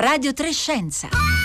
Radio 0.00 0.32
Trescenza. 0.32 1.39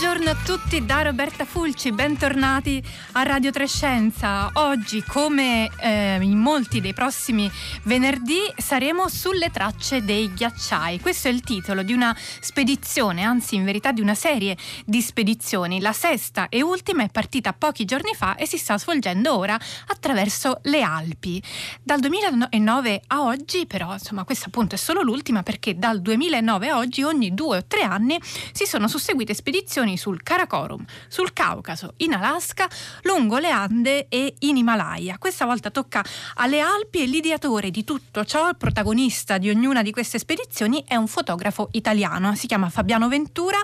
Buongiorno 0.00 0.30
a 0.30 0.36
tutti 0.44 0.86
da 0.86 1.02
Roberta 1.02 1.44
Fulci, 1.44 1.90
bentornati 1.90 2.80
a 3.14 3.24
Radio 3.24 3.50
Trescenza. 3.50 4.48
Oggi, 4.52 5.02
come 5.02 5.68
eh, 5.80 6.18
in 6.20 6.38
molti 6.38 6.80
dei 6.80 6.94
prossimi 6.94 7.50
venerdì, 7.82 8.42
saremo 8.56 9.08
sulle 9.08 9.50
tracce 9.50 10.04
dei 10.04 10.32
ghiacciai. 10.32 11.00
Questo 11.00 11.26
è 11.26 11.32
il 11.32 11.40
titolo 11.40 11.82
di 11.82 11.92
una 11.92 12.16
spedizione, 12.38 13.24
anzi 13.24 13.56
in 13.56 13.64
verità 13.64 13.90
di 13.90 14.00
una 14.00 14.14
serie 14.14 14.56
di 14.84 15.02
spedizioni. 15.02 15.80
La 15.80 15.92
sesta 15.92 16.48
e 16.48 16.62
ultima 16.62 17.02
è 17.02 17.08
partita 17.08 17.52
pochi 17.52 17.84
giorni 17.84 18.14
fa 18.14 18.36
e 18.36 18.46
si 18.46 18.56
sta 18.56 18.78
svolgendo 18.78 19.36
ora 19.36 19.58
attraverso 19.88 20.60
le 20.62 20.80
Alpi. 20.80 21.42
Dal 21.82 21.98
2009 21.98 23.02
a 23.08 23.22
oggi, 23.22 23.66
però, 23.66 23.94
insomma, 23.94 24.22
questa 24.22 24.46
appunto 24.46 24.76
è 24.76 24.78
solo 24.78 25.02
l'ultima 25.02 25.42
perché 25.42 25.76
dal 25.76 26.00
2009 26.00 26.68
a 26.68 26.76
oggi, 26.76 27.02
ogni 27.02 27.34
due 27.34 27.56
o 27.56 27.64
tre 27.66 27.82
anni, 27.82 28.16
si 28.52 28.64
sono 28.64 28.86
susseguite 28.86 29.34
spedizioni 29.34 29.86
sul 29.96 30.22
Karakorum, 30.22 30.84
sul 31.08 31.32
Caucaso, 31.32 31.94
in 31.98 32.14
Alaska, 32.14 32.68
lungo 33.02 33.38
le 33.38 33.50
Ande 33.50 34.08
e 34.08 34.34
in 34.40 34.56
Himalaya. 34.56 35.18
Questa 35.18 35.44
volta 35.44 35.70
tocca 35.70 36.04
alle 36.34 36.60
Alpi 36.60 37.02
e 37.02 37.06
l'ideatore 37.06 37.70
di 37.70 37.84
tutto 37.84 38.24
ciò, 38.24 38.48
il 38.48 38.56
protagonista 38.56 39.38
di 39.38 39.48
ognuna 39.48 39.82
di 39.82 39.92
queste 39.92 40.18
spedizioni, 40.18 40.84
è 40.86 40.96
un 40.96 41.06
fotografo 41.06 41.68
italiano. 41.72 42.34
Si 42.34 42.46
chiama 42.46 42.68
Fabiano 42.68 43.08
Ventura 43.08 43.58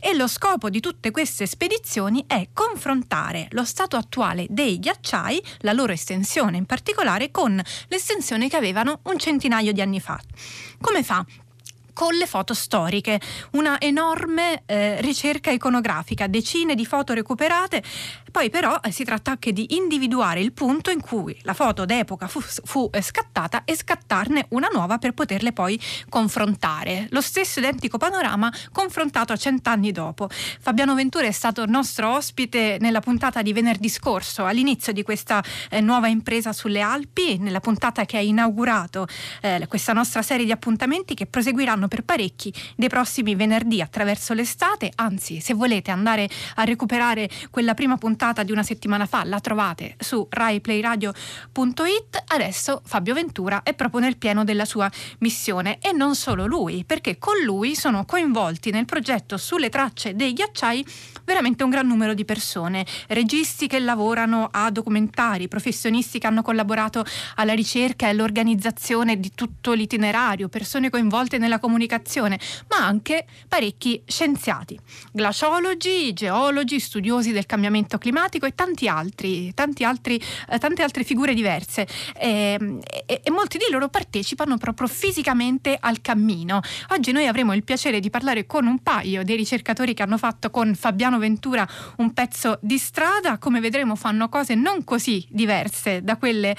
e 0.00 0.14
lo 0.14 0.26
scopo 0.26 0.70
di 0.70 0.80
tutte 0.80 1.10
queste 1.10 1.46
spedizioni 1.46 2.24
è 2.26 2.48
confrontare 2.52 3.48
lo 3.50 3.64
stato 3.64 3.96
attuale 3.96 4.46
dei 4.48 4.78
ghiacciai, 4.78 5.42
la 5.60 5.72
loro 5.72 5.92
estensione 5.92 6.56
in 6.56 6.66
particolare, 6.66 7.30
con 7.30 7.60
l'estensione 7.88 8.48
che 8.48 8.56
avevano 8.56 9.00
un 9.04 9.18
centinaio 9.18 9.72
di 9.72 9.80
anni 9.80 10.00
fa. 10.00 10.20
Come 10.80 11.02
fa? 11.02 11.24
Con 11.98 12.14
le 12.14 12.28
foto 12.28 12.54
storiche, 12.54 13.20
una 13.54 13.80
enorme 13.80 14.62
eh, 14.66 15.00
ricerca 15.00 15.50
iconografica, 15.50 16.28
decine 16.28 16.76
di 16.76 16.86
foto 16.86 17.12
recuperate, 17.12 17.82
poi 18.30 18.50
però 18.50 18.78
eh, 18.80 18.92
si 18.92 19.02
tratta 19.02 19.32
anche 19.32 19.52
di 19.52 19.74
individuare 19.74 20.38
il 20.40 20.52
punto 20.52 20.92
in 20.92 21.00
cui 21.00 21.36
la 21.42 21.54
foto 21.54 21.84
d'epoca 21.84 22.28
fu, 22.28 22.40
fu 22.40 22.88
eh, 22.92 23.02
scattata 23.02 23.64
e 23.64 23.74
scattarne 23.74 24.46
una 24.50 24.68
nuova 24.72 24.98
per 24.98 25.12
poterle 25.12 25.52
poi 25.52 25.76
confrontare. 26.08 27.08
Lo 27.10 27.20
stesso 27.20 27.58
identico 27.58 27.98
panorama 27.98 28.48
confrontato 28.70 29.32
a 29.32 29.36
cent'anni 29.36 29.90
dopo. 29.90 30.28
Fabiano 30.30 30.94
Ventura 30.94 31.26
è 31.26 31.32
stato 31.32 31.66
nostro 31.66 32.14
ospite 32.14 32.76
nella 32.78 33.00
puntata 33.00 33.42
di 33.42 33.52
venerdì 33.52 33.88
scorso, 33.88 34.44
all'inizio 34.44 34.92
di 34.92 35.02
questa 35.02 35.42
eh, 35.68 35.80
nuova 35.80 36.06
impresa 36.06 36.52
sulle 36.52 36.80
Alpi, 36.80 37.38
nella 37.38 37.58
puntata 37.58 38.04
che 38.04 38.18
ha 38.18 38.22
inaugurato 38.22 39.08
eh, 39.40 39.66
questa 39.66 39.92
nostra 39.92 40.22
serie 40.22 40.44
di 40.44 40.52
appuntamenti 40.52 41.14
che 41.14 41.26
proseguiranno 41.26 41.86
per 41.88 42.04
parecchi 42.04 42.52
dei 42.76 42.88
prossimi 42.88 43.34
venerdì 43.34 43.80
attraverso 43.80 44.34
l'estate, 44.34 44.92
anzi 44.94 45.40
se 45.40 45.54
volete 45.54 45.90
andare 45.90 46.28
a 46.56 46.64
recuperare 46.64 47.28
quella 47.50 47.74
prima 47.74 47.96
puntata 47.96 48.42
di 48.42 48.52
una 48.52 48.62
settimana 48.62 49.06
fa 49.06 49.24
la 49.24 49.40
trovate 49.40 49.96
su 49.98 50.26
raiplayradio.it, 50.28 52.24
adesso 52.28 52.82
Fabio 52.84 53.14
Ventura 53.14 53.62
è 53.62 53.74
proprio 53.74 54.00
nel 54.00 54.16
pieno 54.16 54.44
della 54.44 54.64
sua 54.64 54.90
missione 55.18 55.78
e 55.80 55.92
non 55.92 56.14
solo 56.14 56.46
lui, 56.46 56.84
perché 56.84 57.18
con 57.18 57.34
lui 57.42 57.74
sono 57.74 58.04
coinvolti 58.04 58.70
nel 58.70 58.84
progetto 58.84 59.36
sulle 59.36 59.68
tracce 59.70 60.14
dei 60.14 60.32
ghiacciai 60.32 60.86
veramente 61.24 61.62
un 61.62 61.70
gran 61.70 61.86
numero 61.86 62.14
di 62.14 62.24
persone, 62.24 62.86
registi 63.08 63.66
che 63.66 63.78
lavorano 63.78 64.48
a 64.50 64.70
documentari, 64.70 65.48
professionisti 65.48 66.18
che 66.18 66.26
hanno 66.26 66.42
collaborato 66.42 67.04
alla 67.34 67.52
ricerca 67.52 68.06
e 68.06 68.10
all'organizzazione 68.10 69.20
di 69.20 69.32
tutto 69.34 69.72
l'itinerario, 69.72 70.48
persone 70.48 70.90
coinvolte 70.90 71.38
nella 71.38 71.58
comunicazione 71.58 71.77
comunicazione, 71.78 72.38
ma 72.68 72.84
anche 72.84 73.24
parecchi 73.46 74.02
scienziati, 74.04 74.78
glaciologi, 75.12 76.12
geologi, 76.12 76.80
studiosi 76.80 77.30
del 77.30 77.46
cambiamento 77.46 77.98
climatico 77.98 78.46
e 78.46 78.54
tanti 78.54 78.88
altri, 78.88 79.54
tanti 79.54 79.84
altri 79.84 80.20
eh, 80.50 80.58
tante 80.58 80.82
altre 80.82 81.04
figure 81.04 81.34
diverse. 81.34 81.86
E, 82.16 82.80
e, 83.06 83.20
e 83.22 83.30
molti 83.30 83.58
di 83.58 83.66
loro 83.70 83.88
partecipano 83.88 84.58
proprio 84.58 84.88
fisicamente 84.88 85.76
al 85.78 86.00
cammino. 86.00 86.60
Oggi 86.90 87.12
noi 87.12 87.28
avremo 87.28 87.54
il 87.54 87.62
piacere 87.62 88.00
di 88.00 88.10
parlare 88.10 88.46
con 88.46 88.66
un 88.66 88.80
paio 88.82 89.22
dei 89.22 89.36
ricercatori 89.36 89.94
che 89.94 90.02
hanno 90.02 90.18
fatto 90.18 90.50
con 90.50 90.74
Fabiano 90.74 91.18
Ventura 91.18 91.66
un 91.98 92.12
pezzo 92.12 92.58
di 92.60 92.78
strada, 92.78 93.38
come 93.38 93.60
vedremo 93.60 93.94
fanno 93.94 94.28
cose 94.28 94.54
non 94.54 94.82
così 94.82 95.24
diverse 95.30 96.02
da 96.02 96.16
quelle 96.16 96.56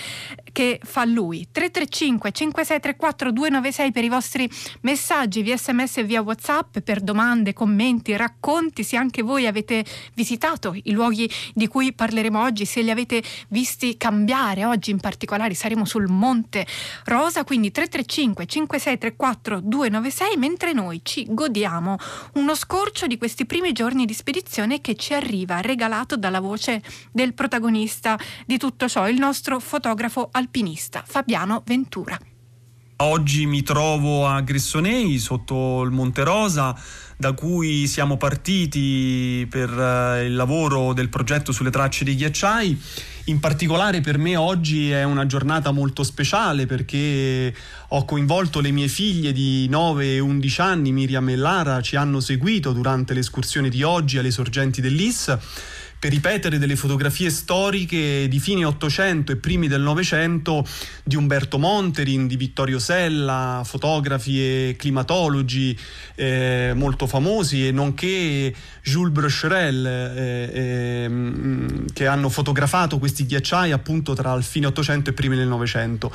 che 0.52 0.80
fa 0.84 1.06
lui. 1.06 1.48
335 1.52 2.32
5634 2.32 3.32
296 3.32 3.92
per 3.92 4.04
i 4.04 4.10
vostri 4.10 4.50
messaggi 4.82 5.42
via 5.42 5.58
sms 5.58 5.98
e 5.98 6.04
via 6.04 6.22
whatsapp 6.22 6.80
per 6.80 7.02
domande, 7.02 7.54
commenti, 7.54 8.16
racconti 8.16 8.84
se 8.84 8.98
anche 8.98 9.22
voi 9.22 9.48
avete 9.48 9.86
visitato 10.14 10.76
i 10.84 10.92
luoghi 10.92 11.30
di 11.54 11.68
cui 11.68 11.94
parleremo 11.94 12.42
oggi, 12.42 12.66
se 12.66 12.82
li 12.82 12.92
avete 12.92 13.24
visti 13.50 13.98
cambiare. 13.98 14.66
Oggi 14.66 14.92
in 14.92 15.00
particolare 15.00 15.54
saremo 15.54 15.86
sul 15.86 16.08
Monte 16.08 16.66
Rosa, 17.06 17.44
quindi 17.44 17.72
335 17.72 18.46
5634 18.46 19.60
296 19.62 20.38
mentre 20.38 20.74
noi 20.74 21.02
ci 21.04 21.26
godiamo 21.30 21.98
uno 22.34 22.56
scorcio 22.56 23.08
di 23.08 23.18
questi 23.18 23.46
primi 23.46 23.72
giorni 23.72 24.06
di 24.06 24.14
spedizione 24.14 24.82
che 24.82 24.96
ci 24.96 25.14
arriva 25.14 25.62
regalato 25.62 26.18
dalla 26.18 26.40
voce 26.40 26.82
del 27.12 27.34
protagonista 27.34 28.18
di 28.46 28.58
tutto 28.58 28.88
ciò, 28.88 29.08
il 29.08 29.20
nostro 29.20 29.60
fotografo 29.60 30.30
alpinista 30.40 31.04
Fabiano 31.06 31.64
Ventura. 31.66 32.18
Oggi 33.02 33.46
mi 33.46 33.62
trovo 33.62 34.26
a 34.28 34.42
Gressonei 34.42 35.20
sotto 35.20 35.84
il 35.84 35.92
Monte 35.92 36.24
Rosa 36.24 36.76
da 37.18 37.34
cui 37.34 37.88
siamo 37.88 38.16
partiti 38.16 39.46
per 39.50 39.70
uh, 39.70 40.24
il 40.24 40.34
lavoro 40.34 40.94
del 40.94 41.10
progetto 41.10 41.52
sulle 41.52 41.70
tracce 41.70 42.06
dei 42.06 42.16
ghiacciai. 42.16 42.82
In 43.26 43.40
particolare 43.40 44.00
per 44.00 44.18
me 44.18 44.38
oggi 44.38 44.92
è 44.92 45.04
una 45.04 45.26
giornata 45.26 45.72
molto 45.72 46.04
speciale 46.04 46.66
perché 46.66 47.54
ho 47.90 48.06
coinvolto 48.06 48.62
le 48.62 48.72
mie 48.72 48.88
figlie 48.88 49.34
di 49.34 49.68
9 49.70 50.16
e 50.16 50.20
11 50.20 50.62
anni, 50.62 50.92
Miriam 50.94 51.28
e 51.30 51.36
Lara, 51.36 51.82
ci 51.82 51.98
hanno 51.98 52.22
seguito 52.22 52.72
durante 52.72 53.14
l'escursione 53.14 53.68
di 53.68 53.84
oggi 53.84 54.18
alle 54.18 54.32
sorgenti 54.32 54.80
dell'Is 54.80 55.38
per 56.00 56.12
ripetere 56.12 56.58
delle 56.58 56.78
fotografie 56.78 57.30
storiche 57.30 58.28
di 58.30 58.40
fine 58.40 58.64
800 58.64 59.34
e 59.34 59.36
primi 59.36 59.68
del 59.68 59.82
Novecento 59.82 60.66
di 61.04 61.18
Umberto 61.18 61.60
Monterin, 61.60 62.26
di 62.26 62.38
Vittorio 62.38 62.80
Sella, 62.80 63.64
fotografi 63.66 64.40
e 64.40 64.76
climatologi 64.78 65.78
eh, 66.16 66.72
molto 66.74 67.06
famosi, 67.06 67.68
e 67.68 67.72
nonché 67.72 68.54
Jules 68.82 69.12
Brocherel, 69.12 69.86
eh, 69.86 70.50
eh, 70.54 71.86
che 71.92 72.08
hanno 72.08 72.30
fotografato 72.30 72.98
questi 72.98 73.26
ghiacciai 73.26 73.74
appunto 73.74 74.14
tra 74.14 74.34
il 74.36 74.44
fine 74.44 74.68
800 74.68 75.10
e 75.10 75.14
primi 75.14 75.36
del 75.36 75.48
Novecento. 75.48 76.14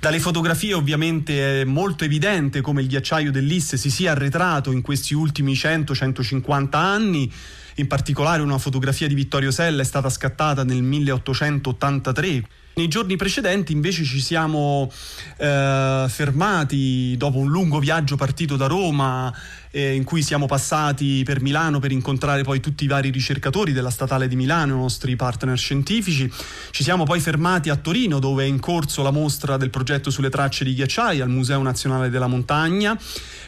Dalle 0.00 0.18
fotografie 0.18 0.72
ovviamente 0.72 1.60
è 1.60 1.64
molto 1.64 2.04
evidente 2.04 2.62
come 2.62 2.80
il 2.80 2.88
ghiacciaio 2.88 3.30
dell'Isse 3.30 3.76
si 3.76 3.90
sia 3.90 4.12
arretrato 4.12 4.72
in 4.72 4.80
questi 4.80 5.12
ultimi 5.12 5.52
100-150 5.52 6.68
anni 6.72 7.30
in 7.76 7.86
particolare 7.86 8.42
una 8.42 8.58
fotografia 8.58 9.08
di 9.08 9.14
Vittorio 9.14 9.50
Sella 9.50 9.82
è 9.82 9.84
stata 9.84 10.08
scattata 10.08 10.64
nel 10.64 10.82
1883. 10.82 12.42
Nei 12.76 12.88
giorni 12.88 13.16
precedenti 13.16 13.72
invece 13.72 14.04
ci 14.04 14.20
siamo 14.20 14.92
eh, 15.38 16.04
fermati 16.08 17.14
dopo 17.16 17.38
un 17.38 17.48
lungo 17.48 17.78
viaggio 17.78 18.16
partito 18.16 18.56
da 18.56 18.66
Roma 18.66 19.34
eh, 19.70 19.94
in 19.94 20.04
cui 20.04 20.20
siamo 20.20 20.44
passati 20.44 21.22
per 21.24 21.40
Milano 21.40 21.78
per 21.78 21.90
incontrare 21.90 22.42
poi 22.42 22.60
tutti 22.60 22.84
i 22.84 22.86
vari 22.86 23.08
ricercatori 23.08 23.72
della 23.72 23.88
Statale 23.88 24.28
di 24.28 24.36
Milano, 24.36 24.74
i 24.74 24.78
nostri 24.78 25.16
partner 25.16 25.56
scientifici. 25.56 26.30
Ci 26.70 26.82
siamo 26.82 27.04
poi 27.04 27.18
fermati 27.20 27.70
a 27.70 27.76
Torino 27.76 28.18
dove 28.18 28.44
è 28.44 28.46
in 28.46 28.60
corso 28.60 29.02
la 29.02 29.10
mostra 29.10 29.56
del 29.56 29.70
progetto 29.70 30.10
sulle 30.10 30.28
tracce 30.28 30.64
di 30.64 30.74
ghiacciai 30.74 31.22
al 31.22 31.30
Museo 31.30 31.62
Nazionale 31.62 32.10
della 32.10 32.26
Montagna 32.26 32.98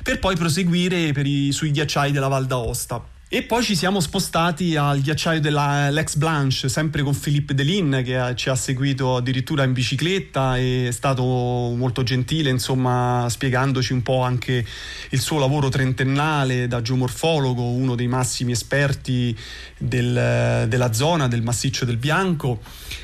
per 0.02 0.20
poi 0.20 0.36
proseguire 0.36 1.12
i, 1.14 1.52
sui 1.52 1.70
ghiacciai 1.70 2.12
della 2.12 2.28
Val 2.28 2.46
d'Aosta. 2.46 3.16
E 3.30 3.42
poi 3.42 3.62
ci 3.62 3.76
siamo 3.76 4.00
spostati 4.00 4.74
al 4.74 5.02
ghiacciaio 5.02 5.38
dell'Ex 5.38 6.16
Blanche, 6.16 6.70
sempre 6.70 7.02
con 7.02 7.14
Philippe 7.14 7.52
Delin 7.52 8.00
che 8.02 8.32
ci 8.36 8.48
ha 8.48 8.54
seguito 8.54 9.16
addirittura 9.16 9.64
in 9.64 9.74
bicicletta 9.74 10.56
e 10.56 10.88
è 10.88 10.90
stato 10.92 11.22
molto 11.22 12.02
gentile, 12.02 12.48
insomma, 12.48 13.26
spiegandoci 13.28 13.92
un 13.92 14.02
po' 14.02 14.22
anche 14.22 14.64
il 15.10 15.20
suo 15.20 15.38
lavoro 15.38 15.68
trentennale 15.68 16.68
da 16.68 16.80
geomorfologo, 16.80 17.62
uno 17.62 17.94
dei 17.94 18.08
massimi 18.08 18.52
esperti 18.52 19.36
del, 19.76 20.64
della 20.66 20.92
zona, 20.94 21.28
del 21.28 21.42
massiccio 21.42 21.84
del 21.84 21.98
Bianco. 21.98 22.62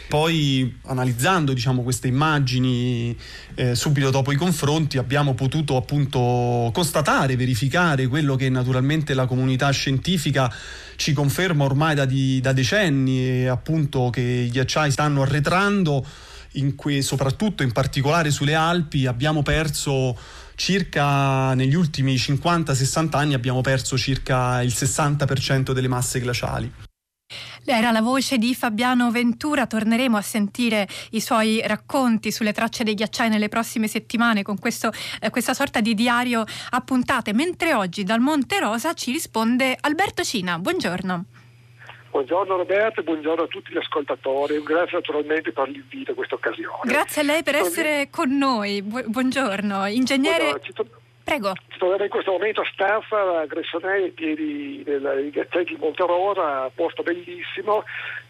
Poi 0.09 0.79
analizzando 0.87 1.53
diciamo, 1.53 1.83
queste 1.83 2.09
immagini 2.09 3.17
eh, 3.55 3.75
subito 3.75 4.11
dopo 4.11 4.33
i 4.33 4.37
confronti 4.37 4.99
abbiamo 4.99 5.35
potuto 5.35 5.77
appunto 5.77 6.71
constatare, 6.73 7.37
verificare 7.37 8.07
quello 8.07 8.37
che 8.37 8.49
naturalmente 8.49 9.15
la 9.15 9.27
comunità 9.27 9.71
scientifica 9.71 10.53
ci 10.97 11.13
conferma 11.13 11.65
ormai 11.65 11.95
da, 11.95 12.05
di, 12.05 12.41
da 12.41 12.53
decenni, 12.53 13.47
appunto 13.47 14.11
che 14.11 14.21
i 14.21 14.51
ghiacciai 14.51 14.91
stanno 14.91 15.23
arretrando, 15.23 16.05
in 16.55 16.75
que, 16.75 17.03
soprattutto 17.03 17.63
in 17.63 17.73
particolare 17.73 18.31
sulle 18.31 18.55
Alpi 18.55 19.07
abbiamo 19.07 19.43
perso 19.43 20.17
circa 20.55 21.55
negli 21.55 21.75
ultimi 21.75 22.15
50-60 22.15 23.17
anni 23.17 23.35
abbiamo 23.35 23.61
perso 23.61 23.99
circa 23.99 24.63
il 24.63 24.73
60% 24.73 25.73
delle 25.73 25.89
masse 25.89 26.21
glaciali. 26.21 26.73
Era 27.67 27.91
la 27.91 28.03
voce 28.03 28.37
di 28.37 28.55
Fabiano 28.55 29.11
Ventura, 29.11 29.67
torneremo 29.67 30.19
a 30.19 30.23
sentire 30.23 30.87
i 31.13 31.21
suoi 31.21 31.63
racconti 31.65 32.31
sulle 32.31 32.53
tracce 32.53 32.85
dei 32.85 32.95
ghiacciai 32.95 33.31
nelle 33.31 33.49
prossime 33.49 33.89
settimane 33.89 34.43
con 34.43 34.59
questo, 34.59 34.91
eh, 35.21 35.31
questa 35.31 35.55
sorta 35.55 35.81
di 35.81 35.95
diario 35.95 36.45
a 36.71 36.81
puntate, 36.83 37.33
mentre 37.33 37.73
oggi 37.73 38.05
dal 38.05 38.21
Monte 38.21 38.61
Rosa 38.61 38.93
ci 38.93 39.13
risponde 39.13 39.77
Alberto 39.81 40.23
Cina. 40.23 40.59
Buongiorno. 40.59 41.25
Buongiorno 42.11 42.57
Roberto 42.57 43.01
e 43.01 43.03
buongiorno 43.03 43.43
a 43.45 43.47
tutti 43.47 43.73
gli 43.73 43.79
ascoltatori. 43.79 44.63
Grazie 44.63 44.99
naturalmente 44.99 45.51
per 45.51 45.69
l'invito 45.69 46.13
a 46.13 46.15
questa 46.15 46.35
occasione. 46.37 46.79
Grazie 46.85 47.23
a 47.23 47.25
lei 47.25 47.43
per 47.43 47.57
essere 47.57 48.09
con 48.11 48.37
noi. 48.37 48.83
buongiorno. 48.83 49.87
Ingegnere... 49.87 50.51
Buongiorno, 50.51 51.03
Prego. 51.25 51.55
In 51.81 52.09
questo 52.11 52.33
momento 52.33 52.61
a 52.61 52.69
Staffa, 52.71 53.41
a 53.41 53.47
Gressonei, 53.47 54.05
ai 54.05 54.11
piedi 54.11 54.83
del 54.85 55.31
ghiacciai 55.33 55.65
di 55.65 55.77
Monterosa, 55.79 56.71
posto 56.75 57.03
bellissimo, 57.03 57.83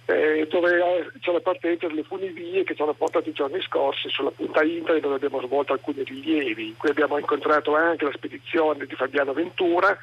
eh, 0.06 0.46
dove 0.48 0.78
eh, 0.78 1.10
c'è 1.20 1.32
la 1.32 1.40
partenza 1.40 1.88
delle 1.88 2.04
funivie 2.04 2.62
che 2.62 2.74
ci 2.74 2.82
hanno 2.82 2.94
portato 2.94 3.28
i 3.28 3.32
giorni 3.32 3.60
scorsi 3.62 4.08
sulla 4.10 4.30
punta 4.30 4.62
Inter 4.62 5.00
dove 5.00 5.16
abbiamo 5.16 5.40
svolto 5.40 5.72
alcuni 5.72 6.04
rilievi. 6.04 6.74
Qui 6.78 6.90
abbiamo 6.90 7.18
incontrato 7.18 7.74
anche 7.74 8.04
la 8.04 8.12
spedizione 8.12 8.86
di 8.86 8.94
Fabiano 8.94 9.32
Ventura. 9.32 9.96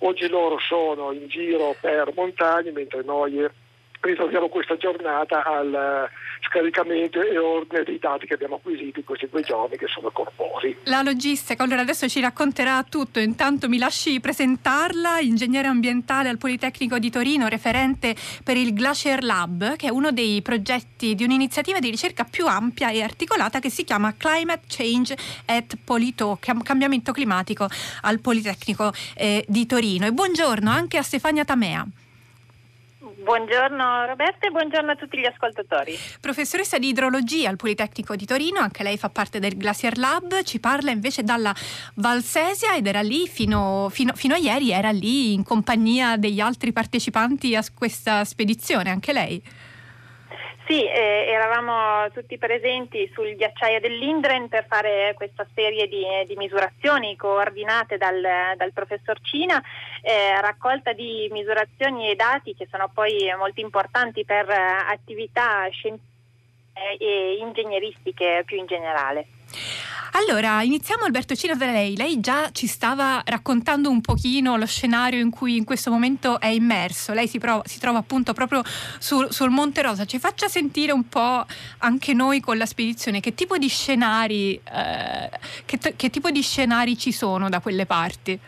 Oggi 0.00 0.28
loro 0.28 0.58
sono 0.58 1.12
in 1.12 1.28
giro 1.28 1.74
per 1.80 2.12
montagne, 2.14 2.72
mentre 2.72 3.02
noi 3.04 3.48
risolviamo 4.04 4.48
questa 4.48 4.76
giornata 4.76 5.44
al 5.44 5.74
eh, 5.74 6.10
scaricamento 6.46 7.20
e 7.20 7.38
ordine 7.38 7.82
dei 7.82 7.98
dati 7.98 8.26
che 8.26 8.34
abbiamo 8.34 8.56
acquisito 8.56 8.98
in 8.98 9.04
questi 9.04 9.28
due 9.30 9.42
giorni 9.42 9.76
che 9.76 9.86
sono 9.86 10.10
corposi. 10.10 10.76
La 10.84 11.02
logistica, 11.02 11.62
allora 11.62 11.80
adesso 11.80 12.08
ci 12.08 12.20
racconterà 12.20 12.84
tutto, 12.88 13.18
intanto 13.18 13.68
mi 13.68 13.78
lasci 13.78 14.20
presentarla, 14.20 15.20
ingegnere 15.20 15.68
ambientale 15.68 16.28
al 16.28 16.38
Politecnico 16.38 16.98
di 16.98 17.10
Torino, 17.10 17.48
referente 17.48 18.14
per 18.42 18.56
il 18.56 18.72
Glacier 18.74 19.22
Lab, 19.22 19.76
che 19.76 19.88
è 19.88 19.90
uno 19.90 20.12
dei 20.12 20.42
progetti 20.42 21.14
di 21.14 21.24
un'iniziativa 21.24 21.78
di 21.78 21.90
ricerca 21.90 22.24
più 22.24 22.46
ampia 22.46 22.90
e 22.90 23.02
articolata 23.02 23.60
che 23.60 23.70
si 23.70 23.84
chiama 23.84 24.14
Climate 24.16 24.64
Change 24.66 25.16
at 25.46 25.76
Polito, 25.82 26.38
cambiamento 26.40 27.12
climatico 27.12 27.68
al 28.02 28.20
Politecnico 28.20 28.92
eh, 29.16 29.44
di 29.48 29.66
Torino. 29.66 30.06
E 30.06 30.12
buongiorno 30.12 30.70
anche 30.70 30.98
a 30.98 31.02
Stefania 31.02 31.44
Tamea. 31.44 31.86
Buongiorno 33.24 34.04
Roberta 34.04 34.46
e 34.46 34.50
buongiorno 34.50 34.90
a 34.90 34.96
tutti 34.96 35.18
gli 35.18 35.24
ascoltatori. 35.24 35.96
Professoressa 36.20 36.78
di 36.78 36.88
idrologia 36.88 37.48
al 37.48 37.56
Politecnico 37.56 38.14
di 38.16 38.26
Torino, 38.26 38.60
anche 38.60 38.82
lei 38.82 38.98
fa 38.98 39.08
parte 39.08 39.38
del 39.38 39.56
Glacier 39.56 39.96
Lab, 39.96 40.42
ci 40.42 40.60
parla 40.60 40.90
invece 40.90 41.22
dalla 41.22 41.54
Valsesia 41.94 42.76
ed 42.76 42.86
era 42.86 43.00
lì 43.00 43.26
fino, 43.26 43.88
fino, 43.90 44.12
fino 44.14 44.34
a 44.34 44.36
ieri, 44.36 44.72
era 44.72 44.90
lì 44.90 45.32
in 45.32 45.42
compagnia 45.42 46.18
degli 46.18 46.38
altri 46.38 46.70
partecipanti 46.74 47.56
a 47.56 47.64
questa 47.74 48.24
spedizione, 48.24 48.90
anche 48.90 49.14
lei. 49.14 49.42
Sì, 50.66 50.86
eh, 50.86 51.26
eravamo 51.28 52.10
tutti 52.12 52.38
presenti 52.38 53.10
sul 53.12 53.34
ghiacciaio 53.36 53.80
dell'Indren 53.80 54.48
per 54.48 54.64
fare 54.66 55.12
questa 55.14 55.46
serie 55.54 55.86
di, 55.88 56.04
di 56.26 56.36
misurazioni 56.36 57.16
coordinate 57.16 57.98
dal, 57.98 58.22
dal 58.56 58.72
professor 58.72 59.20
Cina, 59.20 59.62
eh, 60.00 60.40
raccolta 60.40 60.94
di 60.94 61.28
misurazioni 61.30 62.08
e 62.08 62.14
dati 62.14 62.54
che 62.54 62.66
sono 62.70 62.90
poi 62.92 63.30
molto 63.36 63.60
importanti 63.60 64.24
per 64.24 64.48
eh, 64.48 64.54
attività 64.88 65.68
scientifiche 65.70 66.12
e 66.98 67.36
ingegneristiche 67.40 68.42
più 68.44 68.58
in 68.58 68.66
generale. 68.66 69.26
Allora, 70.16 70.62
iniziamo 70.62 71.04
Alberto 71.04 71.34
Cina 71.34 71.56
da 71.56 71.66
lei. 71.66 71.96
Lei 71.96 72.20
già 72.20 72.50
ci 72.52 72.68
stava 72.68 73.20
raccontando 73.24 73.90
un 73.90 74.00
pochino 74.00 74.56
lo 74.56 74.64
scenario 74.64 75.18
in 75.18 75.30
cui 75.30 75.56
in 75.56 75.64
questo 75.64 75.90
momento 75.90 76.38
è 76.38 76.46
immerso. 76.46 77.12
Lei 77.12 77.26
si, 77.26 77.40
prova, 77.40 77.62
si 77.64 77.80
trova 77.80 77.98
appunto 77.98 78.32
proprio 78.32 78.62
sul, 78.64 79.32
sul, 79.32 79.50
Monte 79.50 79.82
Rosa. 79.82 80.04
Ci 80.04 80.20
faccia 80.20 80.46
sentire 80.46 80.92
un 80.92 81.08
po' 81.08 81.44
anche 81.78 82.12
noi 82.12 82.38
con 82.38 82.56
la 82.56 82.64
spedizione 82.64 83.18
che 83.18 83.34
tipo 83.34 83.58
di 83.58 83.66
scenari, 83.66 84.54
eh, 84.54 85.30
che, 85.64 85.78
che 85.96 86.10
tipo 86.10 86.30
di 86.30 86.42
scenari 86.42 86.96
ci 86.96 87.10
sono 87.10 87.48
da 87.48 87.58
quelle 87.58 87.84
parti. 87.84 88.38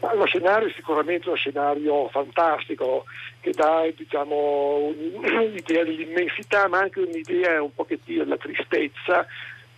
Ma 0.00 0.12
lo 0.14 0.26
scenario 0.26 0.66
è 0.66 0.72
sicuramente 0.74 1.28
uno 1.28 1.36
scenario 1.36 2.08
fantastico 2.08 3.04
che 3.38 3.52
dà 3.52 3.86
diciamo, 3.96 4.92
un'idea 5.24 5.84
dell'immensità 5.84 6.66
ma 6.66 6.80
anche 6.80 6.98
un'idea 6.98 7.62
un 7.62 7.72
pochettino 7.72 8.24
della 8.24 8.36
tristezza 8.36 9.24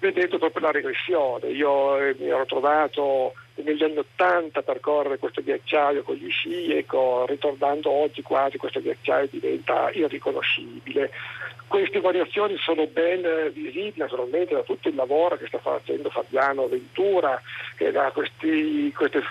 vedendo 0.04 0.38
proprio 0.38 0.66
la 0.66 0.70
regressione. 0.70 1.48
Io 1.48 1.98
eh, 1.98 2.14
mi 2.18 2.28
ero 2.28 2.44
trovato 2.44 3.32
negli 3.54 3.82
anni 3.82 3.98
Ottanta 3.98 4.58
a 4.58 4.62
percorrere 4.62 5.18
questo 5.18 5.42
ghiacciaio 5.42 6.02
con 6.02 6.16
gli 6.16 6.30
sci, 6.30 6.76
ecco, 6.76 7.24
ritornando 7.26 7.90
oggi 7.90 8.20
quasi 8.20 8.58
questo 8.58 8.82
ghiacciaio 8.82 9.28
diventa 9.30 9.90
irriconoscibile. 9.92 11.10
Queste 11.66 12.00
variazioni 12.00 12.56
sono 12.58 12.86
ben 12.86 13.22
visibili 13.52 13.94
naturalmente 13.96 14.54
da 14.54 14.62
tutto 14.62 14.88
il 14.88 14.94
lavoro 14.94 15.36
che 15.36 15.46
sta 15.46 15.58
facendo 15.58 16.10
Fabiano 16.10 16.68
Ventura, 16.68 17.40
che 17.76 17.90
da 17.90 18.10
questi, 18.12 18.92
queste 18.94 19.22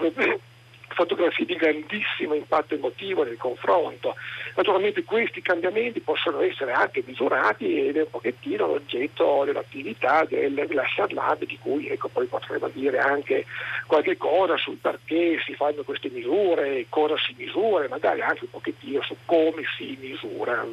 fotografie 0.93 1.45
di 1.45 1.55
grandissimo 1.55 2.33
impatto 2.33 2.75
emotivo 2.75 3.23
nel 3.23 3.37
confronto. 3.37 4.15
Naturalmente 4.55 5.03
questi 5.03 5.41
cambiamenti 5.41 5.99
possono 5.99 6.41
essere 6.41 6.71
anche 6.71 7.03
misurati 7.05 7.87
ed 7.87 7.97
è 7.97 8.01
un 8.01 8.09
pochettino 8.09 8.67
l'oggetto 8.67 9.43
dell'attività 9.45 10.25
del 10.25 10.53
Glacier 10.67 11.11
Lab 11.13 11.45
di 11.45 11.57
cui 11.59 11.87
ecco, 11.87 12.09
poi 12.09 12.25
potremmo 12.27 12.69
dire 12.69 12.99
anche 12.99 13.45
qualche 13.87 14.17
cosa 14.17 14.57
sul 14.57 14.77
perché 14.77 15.39
si 15.45 15.53
fanno 15.55 15.83
queste 15.83 16.09
misure, 16.09 16.85
cosa 16.89 17.15
si 17.17 17.33
misura, 17.37 17.87
magari 17.89 18.21
anche 18.21 18.45
un 18.45 18.51
pochettino 18.51 19.01
su 19.01 19.15
come 19.25 19.63
si 19.77 19.97
misura. 19.99 20.65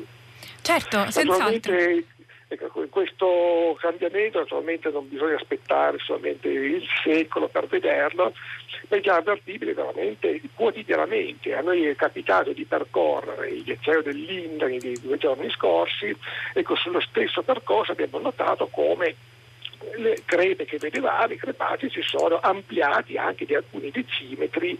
Certo, 0.62 1.11
senz'altro. 1.11 1.75
Ecco, 2.52 2.88
questo 2.88 3.76
cambiamento 3.79 4.41
naturalmente 4.41 4.91
non 4.91 5.08
bisogna 5.08 5.37
aspettare 5.37 5.99
solamente 5.99 6.49
il 6.49 6.85
secolo 7.05 7.47
per 7.47 7.69
vederlo, 7.69 8.32
ma 8.89 8.96
è 8.96 9.01
già 9.01 9.15
avvertibile 9.15 9.72
veramente 9.72 10.41
quotidianamente. 10.56 11.55
A 11.55 11.60
noi 11.60 11.86
è 11.86 11.94
capitato 11.94 12.53
di 12.53 12.65
percorrere 12.65 13.51
il 13.51 13.63
liceo 13.65 14.03
dell'Indani 14.03 14.79
dei 14.79 14.98
due 15.01 15.17
giorni 15.17 15.48
scorsi, 15.48 16.13
ecco, 16.53 16.75
sullo 16.75 16.98
stesso 16.98 17.43
percorso 17.43 17.93
abbiamo 17.93 18.19
notato 18.19 18.67
come 18.67 19.15
le 19.94 20.20
crepe 20.25 20.65
che 20.65 20.79
vedevamo, 20.79 21.32
i 21.32 21.36
crepati 21.36 21.89
si 21.89 22.03
sono 22.03 22.41
ampliati 22.41 23.17
anche 23.17 23.44
di 23.46 23.55
alcuni 23.55 23.93
decimetri 23.93 24.77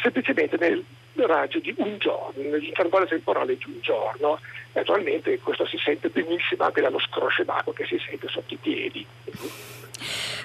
semplicemente 0.00 0.56
nel 0.56 0.84
raggio 1.26 1.58
di 1.58 1.74
un 1.76 1.98
giorno, 1.98 2.42
nell'intervallo 2.42 3.06
temporale 3.06 3.56
di 3.56 3.64
un 3.66 3.80
giorno. 3.80 4.38
Naturalmente 4.72 5.38
questo 5.38 5.66
si 5.66 5.78
sente 5.78 6.08
benissimo 6.08 6.64
anche 6.64 6.80
dallo 6.80 7.00
scroscio 7.00 7.44
d'acqua 7.44 7.72
che 7.72 7.86
si 7.86 7.98
sente 7.98 8.28
sotto 8.28 8.54
i 8.54 8.58
piedi. 8.60 9.06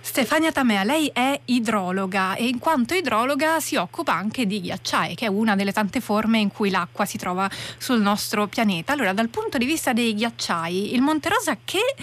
Stefania 0.02 0.52
Tamea, 0.52 0.84
lei 0.84 1.10
è 1.14 1.40
idrologa 1.46 2.36
e 2.36 2.48
in 2.48 2.60
quanto 2.60 2.94
idrologa 2.94 3.60
si 3.60 3.76
occupa 3.76 4.14
anche 4.14 4.46
di 4.46 4.62
ghiacciai, 4.62 5.16
che 5.16 5.26
è 5.26 5.30
una 5.30 5.56
delle 5.56 5.72
tante 5.72 6.02
forme 6.02 6.40
in 6.40 6.50
cui 6.50 6.70
l'acqua 6.70 7.06
si 7.06 7.18
trova 7.18 7.50
sul 7.78 8.00
nostro 8.00 8.48
pianeta. 8.48 8.94
Allora, 8.94 9.14
dal 9.14 9.30
punto 9.30 9.58
di 9.58 9.66
vista 9.66 9.94
dei 9.94 10.14
ghiacciai, 10.14 10.94
il 10.94 11.02
Monte 11.02 11.30
Rosa 11.30 11.58
che, 11.64 11.96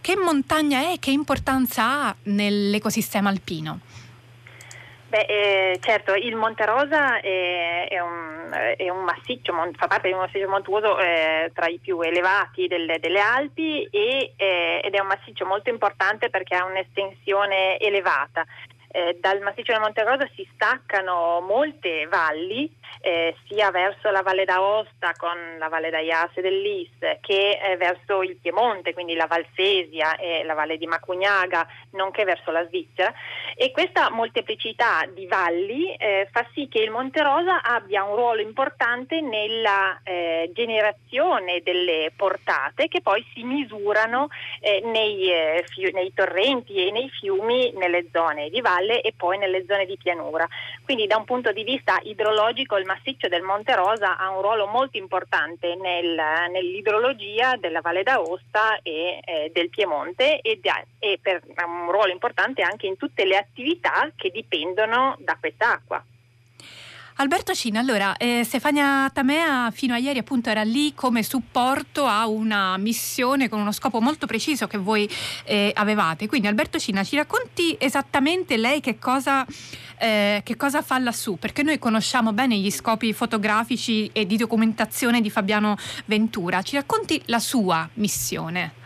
che 0.00 0.16
montagna 0.16 0.92
è, 0.92 0.98
che 1.00 1.10
importanza 1.10 1.84
ha 1.84 2.16
nell'ecosistema 2.24 3.30
alpino? 3.30 3.80
Beh, 5.08 5.20
eh, 5.28 5.78
certo, 5.80 6.14
il 6.14 6.34
Monte 6.34 6.66
Rosa 6.66 7.20
è, 7.20 7.86
è, 7.88 8.00
un, 8.00 8.50
è 8.76 8.88
un, 8.88 9.04
massiccio, 9.04 9.52
fa 9.76 9.86
parte 9.86 10.08
di 10.08 10.14
un 10.14 10.18
massiccio 10.18 10.48
montuoso 10.48 10.98
eh, 10.98 11.52
tra 11.54 11.68
i 11.68 11.78
più 11.78 12.00
elevati 12.00 12.66
delle, 12.66 12.98
delle 12.98 13.20
Alpi 13.20 13.84
e, 13.84 14.32
eh, 14.36 14.80
ed 14.82 14.94
è 14.94 14.98
un 14.98 15.06
massiccio 15.06 15.46
molto 15.46 15.70
importante 15.70 16.28
perché 16.28 16.56
ha 16.56 16.64
un'estensione 16.64 17.78
elevata. 17.78 18.44
Eh, 18.96 19.18
dal 19.20 19.40
massiccio 19.40 19.72
del 19.72 19.82
Monte 19.82 20.02
Rosa 20.04 20.26
si 20.34 20.48
staccano 20.54 21.42
molte 21.42 22.06
valli, 22.06 22.74
eh, 23.02 23.36
sia 23.46 23.70
verso 23.70 24.10
la 24.10 24.22
Valle 24.22 24.46
d'Aosta 24.46 25.12
con 25.18 25.36
la 25.58 25.68
Valle 25.68 25.90
d'Aias 25.90 26.30
e 26.34 26.40
dell'Is 26.40 26.90
che 27.20 27.58
eh, 27.62 27.76
verso 27.76 28.22
il 28.22 28.36
Piemonte, 28.40 28.94
quindi 28.94 29.14
la 29.14 29.26
Valsesia 29.26 30.16
e 30.16 30.42
la 30.44 30.54
Valle 30.54 30.78
di 30.78 30.86
Macugnaga, 30.86 31.66
nonché 31.90 32.24
verso 32.24 32.50
la 32.50 32.66
Svizzera. 32.66 33.12
E 33.54 33.70
questa 33.70 34.10
molteplicità 34.10 35.06
di 35.12 35.26
valli 35.26 35.94
eh, 35.94 36.28
fa 36.32 36.46
sì 36.54 36.66
che 36.68 36.80
il 36.80 36.90
Monte 36.90 37.22
Rosa 37.22 37.62
abbia 37.62 38.04
un 38.04 38.16
ruolo 38.16 38.40
importante 38.40 39.20
nella 39.20 40.00
eh, 40.04 40.50
generazione 40.54 41.60
delle 41.62 42.12
portate 42.16 42.88
che 42.88 43.02
poi 43.02 43.24
si 43.34 43.42
misurano 43.42 44.28
eh, 44.60 44.80
nei, 44.84 45.30
eh, 45.30 45.64
fi- 45.68 45.92
nei 45.92 46.14
torrenti 46.14 46.86
e 46.86 46.90
nei 46.90 47.10
fiumi 47.10 47.72
nelle 47.74 48.06
zone 48.10 48.48
di 48.48 48.62
valle 48.62 48.84
e 49.00 49.12
poi 49.16 49.38
nelle 49.38 49.64
zone 49.66 49.86
di 49.86 49.96
pianura. 49.96 50.46
Quindi 50.84 51.06
da 51.06 51.16
un 51.16 51.24
punto 51.24 51.52
di 51.52 51.64
vista 51.64 51.98
idrologico 52.02 52.76
il 52.76 52.86
massiccio 52.86 53.28
del 53.28 53.42
Monte 53.42 53.74
Rosa 53.74 54.16
ha 54.16 54.30
un 54.30 54.40
ruolo 54.40 54.66
molto 54.66 54.96
importante 54.96 55.74
nel, 55.74 56.18
nell'idrologia 56.50 57.56
della 57.56 57.80
Valle 57.80 58.02
d'Aosta 58.02 58.80
e 58.82 59.20
eh, 59.24 59.50
del 59.52 59.68
Piemonte 59.68 60.40
e, 60.40 60.60
e 60.98 61.18
per, 61.20 61.42
ha 61.54 61.66
un 61.66 61.90
ruolo 61.90 62.12
importante 62.12 62.62
anche 62.62 62.86
in 62.86 62.96
tutte 62.96 63.24
le 63.24 63.36
attività 63.36 64.10
che 64.16 64.30
dipendono 64.30 65.16
da 65.18 65.36
quest'acqua. 65.38 66.04
Alberto 67.18 67.54
Cina, 67.54 67.80
allora, 67.80 68.14
eh, 68.18 68.42
Stefania 68.44 69.08
Tamea 69.10 69.70
fino 69.70 69.94
a 69.94 69.96
ieri 69.96 70.18
appunto 70.18 70.50
era 70.50 70.62
lì 70.64 70.92
come 70.92 71.22
supporto 71.22 72.04
a 72.04 72.26
una 72.26 72.76
missione 72.76 73.48
con 73.48 73.58
uno 73.58 73.72
scopo 73.72 74.02
molto 74.02 74.26
preciso 74.26 74.66
che 74.66 74.76
voi 74.76 75.08
eh, 75.44 75.72
avevate. 75.74 76.28
Quindi 76.28 76.46
Alberto 76.46 76.78
Cina, 76.78 77.02
ci 77.04 77.16
racconti 77.16 77.74
esattamente 77.78 78.58
lei 78.58 78.80
che 78.80 78.98
cosa, 78.98 79.46
eh, 79.96 80.42
che 80.44 80.56
cosa 80.56 80.82
fa 80.82 80.98
lassù? 80.98 81.38
Perché 81.38 81.62
noi 81.62 81.78
conosciamo 81.78 82.34
bene 82.34 82.58
gli 82.58 82.70
scopi 82.70 83.14
fotografici 83.14 84.10
e 84.12 84.26
di 84.26 84.36
documentazione 84.36 85.22
di 85.22 85.30
Fabiano 85.30 85.78
Ventura. 86.04 86.60
Ci 86.60 86.76
racconti 86.76 87.22
la 87.26 87.38
sua 87.38 87.88
missione? 87.94 88.84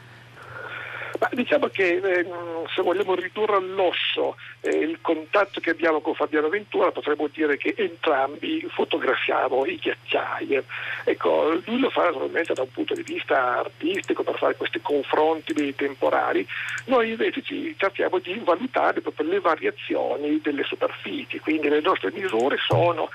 Ma 1.21 1.29
diciamo 1.33 1.69
che 1.69 2.01
eh, 2.03 2.27
se 2.75 2.81
vogliamo 2.81 3.15
ridurre 3.15 3.57
all'osso 3.57 4.37
eh, 4.63 4.71
il 4.71 5.01
contatto 5.03 5.61
che 5.61 5.69
abbiamo 5.69 6.01
con 6.01 6.15
Fabiano 6.15 6.49
Ventura 6.49 6.93
potremmo 6.93 7.29
dire 7.29 7.59
che 7.59 7.75
entrambi 7.77 8.67
fotografiamo 8.71 9.67
i 9.67 9.77
ghiacciai. 9.77 10.63
Ecco, 11.05 11.61
lui 11.67 11.79
lo 11.79 11.91
fa 11.91 12.05
naturalmente 12.05 12.55
da 12.55 12.63
un 12.63 12.71
punto 12.71 12.95
di 12.95 13.03
vista 13.03 13.59
artistico 13.59 14.23
per 14.23 14.39
fare 14.39 14.57
questi 14.57 14.81
confronti 14.81 15.75
temporali, 15.75 16.47
noi 16.87 17.11
invece 17.11 17.43
ci 17.43 17.75
cerchiamo 17.77 18.19
di 18.19 18.41
valutare 18.43 19.03
proprio 19.03 19.29
le 19.29 19.41
variazioni 19.41 20.41
delle 20.41 20.65
superfici, 20.65 21.39
quindi 21.39 21.69
le 21.69 21.83
nostre 21.83 22.11
misure 22.13 22.57
sono 22.67 23.11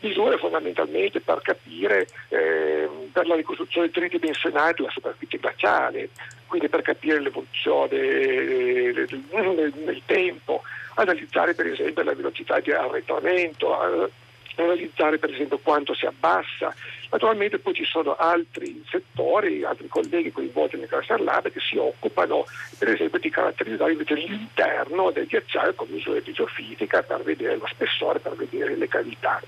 misure 0.00 0.38
fondamentalmente 0.38 1.20
per 1.20 1.40
capire 1.42 2.06
eh, 2.28 2.88
per 3.12 3.26
la 3.26 3.34
ricostruzione 3.34 3.90
tridimensionale 3.90 4.72
della 4.74 4.90
superficie 4.90 5.38
glaciale, 5.38 6.08
quindi 6.50 6.68
per 6.68 6.82
capire 6.82 7.20
l'evoluzione 7.20 7.96
nel, 8.92 10.02
tempo, 10.04 10.62
analizzare 10.96 11.54
per 11.54 11.68
esempio 11.68 12.02
la 12.02 12.12
velocità 12.12 12.58
di 12.58 12.72
arretramento, 12.72 13.72
analizzare 14.56 15.18
per 15.18 15.30
esempio 15.30 15.60
quanto 15.60 15.94
si 15.94 16.06
abbassa. 16.06 16.74
Naturalmente 17.10 17.58
poi 17.58 17.74
ci 17.74 17.84
sono 17.84 18.14
altri 18.16 18.84
settori, 18.88 19.64
altri 19.64 19.88
colleghi 19.88 20.30
coinvolti 20.30 20.76
nel 20.76 20.88
Cluster 20.88 21.20
Lab 21.20 21.50
che 21.50 21.60
si 21.60 21.76
occupano 21.76 22.44
per 22.78 22.88
esempio 22.88 23.18
di 23.18 23.30
caratterizzare 23.30 23.92
invece 23.92 24.14
l'interno 24.14 25.10
del 25.10 25.26
ghiacciaio 25.26 25.74
con 25.74 25.88
misure 25.90 26.22
di 26.22 26.32
geofisica 26.32 27.02
per 27.02 27.22
vedere 27.22 27.56
lo 27.56 27.66
spessore, 27.66 28.20
per 28.20 28.36
vedere 28.36 28.76
le 28.76 28.86
cavità. 28.86 29.40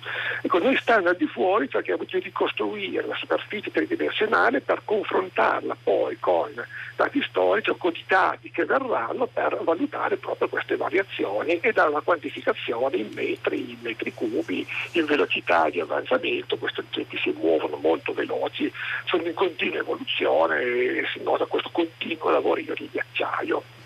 Ecco, 0.42 0.58
noi 0.58 0.76
stando 0.76 1.10
al 1.10 1.16
di 1.16 1.26
fuori 1.26 1.68
cerchiamo 1.68 2.02
di 2.04 2.18
ricostruire 2.18 3.06
la 3.06 3.14
superficie 3.14 3.70
tridimensionale 3.70 4.60
per 4.60 4.82
confrontarla 4.84 5.76
poi 5.82 6.18
con 6.18 6.50
dati 6.96 7.22
storici 7.22 7.70
o 7.70 7.76
con 7.76 7.92
i 7.92 8.04
dati 8.06 8.50
che 8.50 8.64
verranno 8.64 9.26
per 9.26 9.58
valutare 9.62 10.16
proprio 10.16 10.48
queste 10.48 10.76
variazioni 10.76 11.58
e 11.60 11.72
dare 11.72 11.90
una 11.90 12.00
quantificazione 12.00 12.96
in 12.96 13.10
metri, 13.14 13.70
in 13.70 13.78
metri 13.82 14.12
cubi, 14.12 14.66
in 14.92 15.04
velocità 15.04 15.68
di 15.70 15.80
avanzamento, 15.80 16.56
questi 16.56 16.80
oggetti 16.80 17.16
si 17.18 17.32
muovono 17.52 17.76
molto 17.76 18.12
veloci, 18.12 18.72
sono 19.04 19.24
in 19.24 19.34
continua 19.34 19.80
evoluzione 19.80 20.60
e 20.60 21.04
si 21.12 21.22
nota 21.22 21.44
questo 21.46 21.70
continuo 21.70 22.30
lavorio 22.30 22.74
di 22.74 22.88
ghiacciaio. 22.90 23.81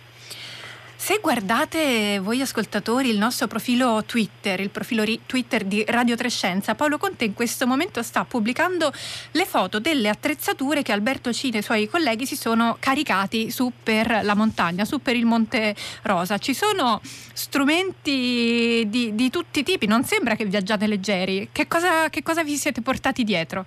Se 1.07 1.21
guardate 1.23 2.19
voi 2.19 2.41
ascoltatori 2.41 3.11
il 3.11 3.17
nostro 3.17 3.47
profilo 3.47 4.03
Twitter, 4.05 4.59
il 4.59 4.71
profilo 4.71 5.05
ri- 5.05 5.21
Twitter 5.25 5.63
di 5.63 5.85
Radio 5.87 6.17
Trescenza, 6.17 6.75
Paolo 6.75 6.99
Conte 6.99 7.25
in 7.25 7.33
questo 7.33 7.65
momento 7.65 8.03
sta 8.03 8.25
pubblicando 8.25 8.93
le 9.31 9.45
foto 9.47 9.79
delle 9.79 10.09
attrezzature 10.09 10.83
che 10.83 10.91
Alberto 10.91 11.33
Cine 11.33 11.59
e 11.59 11.61
i 11.61 11.63
suoi 11.63 11.89
colleghi 11.89 12.27
si 12.27 12.35
sono 12.35 12.77
caricati 12.81 13.53
su 13.53 13.73
per 13.85 14.19
la 14.25 14.35
montagna, 14.35 14.85
su 14.85 15.01
per 15.01 15.15
il 15.15 15.27
Monte 15.27 15.77
Rosa. 16.03 16.39
Ci 16.39 16.55
sono 16.55 17.01
strumenti 17.33 18.83
di, 18.89 19.15
di 19.15 19.31
tutti 19.31 19.61
i 19.61 19.63
tipi, 19.63 19.87
non 19.87 20.03
sembra 20.03 20.35
che 20.35 20.45
viaggiate 20.45 20.89
leggeri. 20.89 21.51
Che 21.53 21.69
cosa, 21.69 22.11
che 22.11 22.25
cosa 22.25 22.43
vi 22.43 22.57
siete 22.57 22.83
portati 22.83 23.23
dietro? 23.23 23.67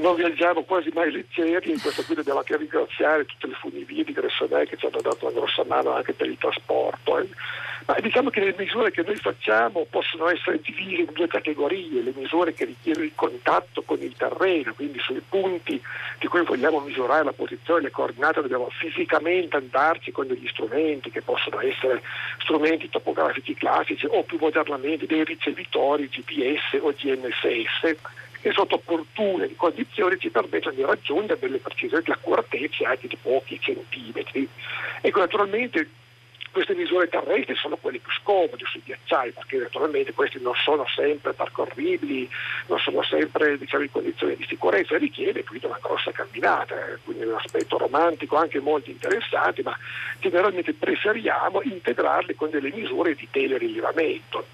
Non 0.00 0.14
viaggiamo 0.16 0.62
quasi 0.62 0.90
mai 0.92 1.10
leggeri 1.10 1.54
e 1.54 1.80
questo 1.80 2.02
qui 2.04 2.14
dobbiamo 2.14 2.40
anche 2.40 2.56
ringraziare 2.56 3.24
tutte 3.24 3.46
le 3.46 3.54
funivie 3.54 4.04
di 4.04 4.12
Gressonè 4.12 4.66
che 4.66 4.76
ci 4.76 4.86
hanno 4.86 5.00
dato 5.00 5.26
una 5.26 5.34
grossa 5.34 5.64
mano 5.64 5.92
anche 5.92 6.12
per 6.12 6.26
il 6.26 6.38
trasporto. 6.38 7.18
Eh. 7.18 7.28
Ma 7.86 7.96
diciamo 8.00 8.30
che 8.30 8.40
le 8.40 8.54
misure 8.56 8.90
che 8.90 9.02
noi 9.02 9.16
facciamo 9.16 9.86
possono 9.90 10.30
essere 10.30 10.58
divise 10.62 11.02
in 11.02 11.12
due 11.12 11.26
categorie, 11.26 12.00
le 12.00 12.14
misure 12.16 12.54
che 12.54 12.64
richiedono 12.64 13.04
il 13.04 13.12
contatto 13.14 13.82
con 13.82 14.00
il 14.00 14.14
terreno, 14.16 14.72
quindi 14.72 14.98
sui 15.00 15.20
punti 15.28 15.78
di 16.18 16.26
cui 16.26 16.42
vogliamo 16.44 16.80
misurare 16.80 17.24
la 17.24 17.32
posizione, 17.32 17.82
le 17.82 17.90
coordinate, 17.90 18.40
dobbiamo 18.40 18.70
fisicamente 18.70 19.56
andarci 19.56 20.12
con 20.12 20.26
degli 20.26 20.48
strumenti 20.48 21.10
che 21.10 21.20
possono 21.20 21.60
essere 21.60 22.02
strumenti 22.38 22.88
topografici 22.88 23.52
classici 23.52 24.06
o 24.06 24.22
più 24.22 24.38
modernamente 24.40 25.04
dei 25.04 25.22
ricevitori 25.22 26.08
GPS 26.08 26.80
o 26.80 26.90
GNSS 26.90 27.96
che 28.40 28.52
sotto 28.52 28.76
opportune 28.76 29.54
condizioni 29.56 30.18
ci 30.18 30.30
permettono 30.30 30.74
di 30.74 30.82
raggiungere 30.82 31.38
delle 31.38 31.58
precisioni 31.58 32.02
di 32.02 32.12
accuratezza 32.12 32.88
anche 32.88 33.08
di 33.08 33.16
pochi 33.20 33.58
centimetri. 33.60 34.48
Ecco, 35.02 35.18
naturalmente 35.18 35.88
queste 36.54 36.74
misure 36.76 37.08
terrestri 37.08 37.56
sono 37.56 37.76
quelle 37.76 37.98
più 37.98 38.12
scomode 38.12 38.64
sui 38.64 38.80
ghiacciai, 38.84 39.32
perché 39.32 39.58
naturalmente 39.58 40.12
questi 40.12 40.40
non 40.40 40.54
sono 40.54 40.86
sempre 40.86 41.32
percorribili, 41.32 42.30
non 42.68 42.78
sono 42.78 43.02
sempre 43.02 43.58
diciamo, 43.58 43.82
in 43.82 43.90
condizioni 43.90 44.36
di 44.36 44.46
sicurezza, 44.48 44.96
richiede 44.96 45.42
quindi 45.42 45.66
una 45.66 45.80
grossa 45.82 46.12
camminata, 46.12 46.74
eh, 46.76 46.98
quindi 47.02 47.24
un 47.24 47.34
aspetto 47.34 47.76
romantico 47.76 48.36
anche 48.36 48.60
molto 48.60 48.88
interessante, 48.88 49.64
ma 49.64 49.76
generalmente 50.20 50.72
preferiamo 50.72 51.60
integrarli 51.60 52.36
con 52.36 52.50
delle 52.50 52.70
misure 52.72 53.16
di 53.16 53.26
telerilevamento 53.28 54.46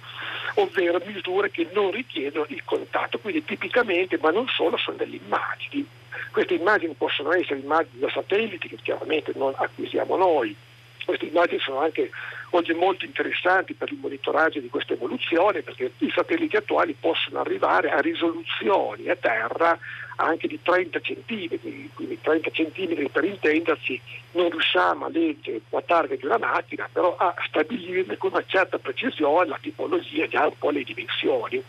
ovvero 0.54 1.00
misure 1.04 1.50
che 1.50 1.68
non 1.72 1.92
richiedono 1.92 2.46
il 2.48 2.64
contatto, 2.64 3.20
quindi 3.20 3.44
tipicamente, 3.44 4.18
ma 4.20 4.30
non 4.30 4.48
solo, 4.48 4.76
sono 4.78 4.96
delle 4.96 5.20
immagini. 5.22 5.86
Queste 6.32 6.54
immagini 6.54 6.94
possono 6.94 7.32
essere 7.32 7.60
immagini 7.60 8.00
da 8.00 8.10
satelliti 8.10 8.68
che 8.68 8.78
chiaramente 8.82 9.32
non 9.36 9.52
acquisiamo 9.56 10.16
noi, 10.16 10.56
queste 11.04 11.26
immagini 11.26 11.60
sono 11.60 11.80
anche 11.80 12.10
oggi 12.50 12.72
molto 12.72 13.04
interessanti 13.04 13.74
per 13.74 13.90
il 13.92 13.98
monitoraggio 13.98 14.60
di 14.60 14.68
questa 14.68 14.94
evoluzione 14.94 15.62
perché 15.62 15.92
i 15.98 16.12
satelliti 16.14 16.56
attuali 16.56 16.96
possono 16.98 17.40
arrivare 17.40 17.90
a 17.90 18.00
risoluzioni 18.00 19.08
a 19.08 19.16
terra 19.16 19.78
anche 20.20 20.46
di 20.46 20.58
30 20.62 21.00
centimetri, 21.00 21.90
quindi 21.94 22.18
30 22.20 22.50
centimetri 22.50 23.08
per 23.08 23.24
intenderci 23.24 24.00
non 24.32 24.50
riusciamo 24.50 25.06
a 25.06 25.08
leggere 25.08 25.60
la 25.70 25.82
targa 25.82 26.14
di 26.14 26.24
una 26.24 26.38
macchina, 26.38 26.88
però 26.92 27.16
a 27.16 27.34
stabilirne 27.46 28.16
con 28.16 28.30
una 28.32 28.44
certa 28.46 28.78
precisione 28.78 29.48
la 29.48 29.58
tipologia 29.60 30.24
e 30.24 30.38
un 30.38 30.58
po' 30.58 30.70
le 30.70 30.82
dimensioni. 30.82 31.62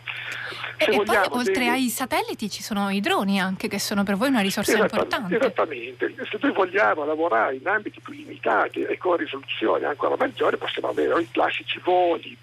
Se 0.78 0.90
e, 0.90 0.96
vogliamo, 0.96 1.28
poi 1.28 1.38
oltre 1.38 1.54
delle... 1.54 1.70
ai 1.70 1.88
satelliti 1.88 2.50
ci 2.50 2.62
sono 2.62 2.90
i 2.90 3.00
droni 3.00 3.40
anche 3.40 3.68
che 3.68 3.78
sono 3.78 4.04
per 4.04 4.16
voi 4.16 4.28
una 4.28 4.40
risorsa 4.40 4.76
importante. 4.76 5.36
Esattamente, 5.36 6.14
se 6.30 6.38
noi 6.40 6.52
vogliamo 6.52 7.04
lavorare 7.04 7.56
in 7.56 7.66
ambiti 7.66 8.00
più 8.00 8.12
limitati 8.12 8.82
e 8.82 8.98
con 8.98 9.16
risoluzioni 9.16 9.84
ancora 9.84 10.16
maggiori 10.16 10.56
possiamo 10.56 10.88
avere 10.88 11.20
i 11.20 11.28
classici 11.30 11.80
voli 11.82 12.36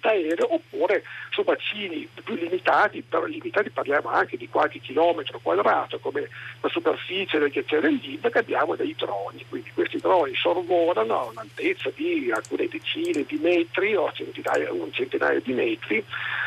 d'aereo 0.00 0.54
oppure 0.54 1.04
su 1.30 1.42
bacini 1.42 2.08
più 2.24 2.34
limitati, 2.34 3.02
però 3.02 3.24
limitati 3.24 3.70
parliamo 3.70 4.08
anche 4.08 4.36
di 4.36 4.48
qualche 4.48 4.80
chilometro 4.80 5.38
quadrato 5.42 5.98
come 5.98 6.28
la 6.60 6.68
superficie 6.68 7.38
del 7.38 7.50
ghiacciaio 7.50 7.82
dell'India 7.82 8.30
che 8.30 8.38
abbiamo 8.38 8.74
dei 8.74 8.94
droni, 8.96 9.44
quindi 9.48 9.70
questi 9.72 9.98
droni 9.98 10.34
sorvolano 10.34 11.20
a 11.20 11.24
un'altezza 11.24 11.90
di 11.94 12.30
alcune 12.32 12.68
decine 12.68 13.24
di 13.24 13.38
metri 13.38 13.94
o 13.94 14.10
centinaia, 14.12 14.72
un 14.72 14.92
centinaio 14.92 15.40
di 15.40 15.52
metri 15.52 16.04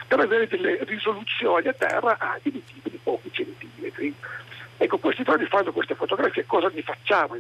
per 0.07 0.19
avere 0.19 0.47
delle 0.47 0.79
risoluzioni 0.83 1.67
a 1.67 1.73
terra 1.73 2.17
anche 2.19 2.51
di 2.51 2.63
tipo 2.65 2.89
di 2.89 2.99
pochi 3.01 3.29
centimetri. 3.31 4.13
Ecco, 4.83 4.97
questi 4.97 5.23
droni 5.23 5.45
fanno 5.45 5.71
queste 5.71 5.95
fotografie, 5.95 6.45
cosa 6.45 6.69
ne 6.73 6.81
facciamo 6.81 7.37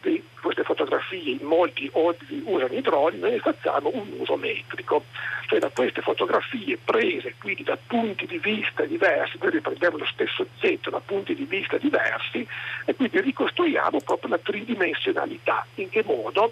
di 0.00 0.22
queste 0.40 0.62
fotografie? 0.62 1.36
Molti 1.42 1.90
oggi 1.92 2.42
usano 2.46 2.72
i 2.72 2.80
droni, 2.80 3.18
noi 3.18 3.32
ne 3.32 3.38
facciamo 3.38 3.90
un 3.92 4.14
uso 4.16 4.34
metrico, 4.36 5.04
cioè 5.46 5.58
da 5.58 5.68
queste 5.68 6.00
fotografie 6.00 6.78
prese 6.82 7.34
quindi 7.38 7.64
da 7.64 7.76
punti 7.86 8.24
di 8.24 8.38
vista 8.38 8.86
diversi, 8.86 9.36
noi 9.38 9.50
riprendiamo 9.50 9.98
lo 9.98 10.06
stesso 10.06 10.46
oggetto 10.48 10.88
da 10.88 11.02
punti 11.04 11.34
di 11.34 11.44
vista 11.44 11.76
diversi 11.76 12.48
e 12.86 12.94
quindi 12.94 13.20
ricostruiamo 13.20 14.00
proprio 14.00 14.30
la 14.30 14.38
tridimensionalità, 14.38 15.66
in 15.74 15.90
che 15.90 16.02
modo 16.02 16.50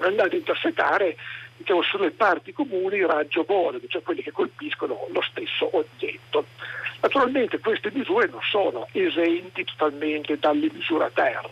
andare 0.00 0.26
ad 0.26 0.34
intersettare 0.34 1.16
diciamo, 1.56 1.82
sulle 1.82 2.10
parti 2.10 2.52
comuni 2.52 3.04
raggio 3.04 3.44
Bohr, 3.44 3.80
cioè 3.88 4.02
quelli 4.02 4.22
che 4.22 4.32
colpiscono 4.32 5.06
lo 5.12 5.22
stesso 5.22 5.68
oggetto. 5.76 6.46
Naturalmente 7.00 7.58
queste 7.58 7.90
misure 7.92 8.28
non 8.28 8.40
sono 8.42 8.88
esenti 8.92 9.64
totalmente 9.64 10.38
dalle 10.38 10.70
misure 10.72 11.04
a 11.04 11.10
terra, 11.10 11.50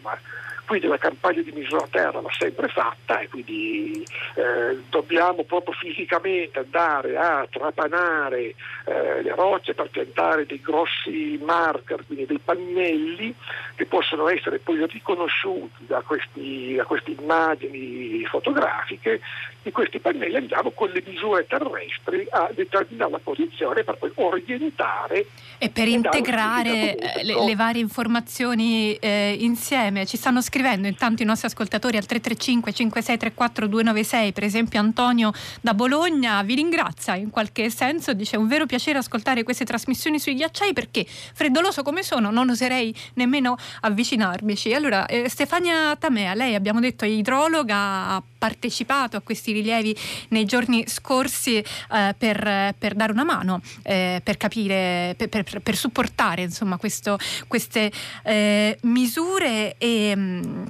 quindi 0.72 0.88
la 0.88 0.96
campagna 0.96 1.42
di 1.42 1.52
misura 1.52 1.86
terra 1.90 2.22
l'ha 2.22 2.32
sempre 2.38 2.66
fatta 2.68 3.20
e 3.20 3.28
quindi 3.28 4.02
eh, 4.36 4.78
dobbiamo 4.88 5.44
proprio 5.44 5.74
fisicamente 5.74 6.60
andare 6.60 7.14
a 7.18 7.46
trapanare 7.50 8.54
eh, 8.86 9.22
le 9.22 9.34
rocce 9.34 9.74
per 9.74 9.90
piantare 9.90 10.46
dei 10.46 10.62
grossi 10.62 11.38
marker, 11.44 12.06
quindi 12.06 12.24
dei 12.24 12.40
pannelli 12.42 13.34
che 13.74 13.84
possono 13.84 14.30
essere 14.30 14.60
poi 14.60 14.82
riconosciuti 14.86 15.84
da, 15.84 16.00
questi, 16.00 16.74
da 16.74 16.84
queste 16.84 17.10
immagini 17.10 18.24
fotografiche. 18.24 19.20
Di 19.62 19.70
questi 19.70 20.00
pannelli 20.00 20.36
andiamo 20.36 20.70
con 20.72 20.88
le 20.88 21.04
misure 21.06 21.46
terrestri 21.46 22.26
a 22.30 22.50
determinare 22.52 23.12
la 23.12 23.20
posizione 23.22 23.84
per 23.84 23.96
poi 23.96 24.10
orientare 24.14 25.26
e 25.58 25.68
per 25.70 25.86
integrare 25.86 26.96
le, 27.22 27.44
le, 27.44 27.54
varie 27.54 27.80
informazioni 27.80 28.94
eh, 28.94 29.36
insieme. 29.38 30.04
Ci 30.06 30.16
stanno 30.16 30.40
scrivendo 30.40 30.60
intanto 30.70 31.22
i 31.22 31.26
nostri 31.26 31.48
ascoltatori 31.48 31.96
al 31.96 32.06
335 32.06 32.72
5634 32.72 33.66
296, 33.66 34.32
per 34.32 34.44
esempio 34.44 34.80
Antonio 34.80 35.32
da 35.60 35.74
Bologna 35.74 36.42
vi 36.42 36.54
ringrazia 36.54 37.14
in 37.16 37.30
qualche 37.30 37.70
senso, 37.70 38.12
dice 38.14 38.36
un 38.36 38.48
vero 38.48 38.66
piacere 38.66 38.98
ascoltare 38.98 39.42
queste 39.42 39.64
trasmissioni 39.64 40.18
sui 40.18 40.34
ghiacciai 40.34 40.72
perché 40.72 41.04
freddoloso 41.06 41.82
come 41.82 42.02
sono 42.02 42.30
non 42.30 42.48
oserei 42.48 42.94
nemmeno 43.14 43.56
avvicinarmici. 43.80 44.72
Allora 44.72 45.06
eh, 45.06 45.28
Stefania 45.28 45.96
Tamea, 45.96 46.34
lei 46.34 46.54
abbiamo 46.54 46.80
detto 46.80 47.04
è 47.04 47.08
idrologa, 47.08 48.22
partecipato 48.42 49.16
a 49.16 49.20
questi 49.20 49.52
rilievi 49.52 49.96
nei 50.30 50.44
giorni 50.46 50.82
scorsi 50.88 51.58
eh, 51.58 52.14
per, 52.18 52.74
per, 52.76 52.94
dare 52.94 53.12
una 53.12 53.22
mano, 53.22 53.60
eh, 53.84 54.20
per 54.24 54.36
capire, 54.36 55.14
per, 55.16 55.28
per, 55.28 55.60
per 55.60 55.76
supportare 55.76 56.42
insomma 56.42 56.76
questo, 56.76 57.16
queste 57.46 57.92
eh, 58.24 58.76
misure 58.82 59.76
e 59.78 60.12
mm, 60.16 60.64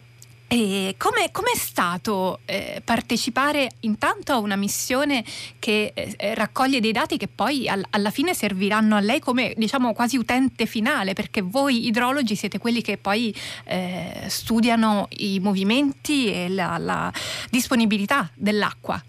come 1.33 1.51
è 1.53 1.57
stato 1.57 2.41
eh, 2.45 2.83
partecipare 2.85 3.71
intanto 3.81 4.33
a 4.33 4.39
una 4.39 4.57
missione 4.57 5.25
che 5.59 5.93
eh, 5.95 6.35
raccoglie 6.35 6.81
dei 6.81 6.93
dati 6.93 7.17
che 7.17 7.27
poi 7.27 7.69
al, 7.69 7.83
alla 7.91 8.11
fine 8.11 8.35
serviranno 8.35 8.97
a 8.97 9.01
lei 9.01 9.19
come 9.19 9.55
diciamo 9.57 9.95
quasi 9.95 10.19
utente 10.19 10.67
finale 10.67 11.15
perché 11.15 11.41
voi 11.41 11.87
idrologi 11.87 12.37
siete 12.37 12.59
quelli 12.59 12.83
che 12.83 12.99
poi 12.99 13.35
eh, 13.65 14.25
studiano 14.27 15.09
i 15.19 15.41
movimenti 15.41 16.31
e 16.31 16.49
la, 16.51 16.77
la 16.77 17.13
disponibilità 17.51 18.31
dell'acqua? 18.35 19.03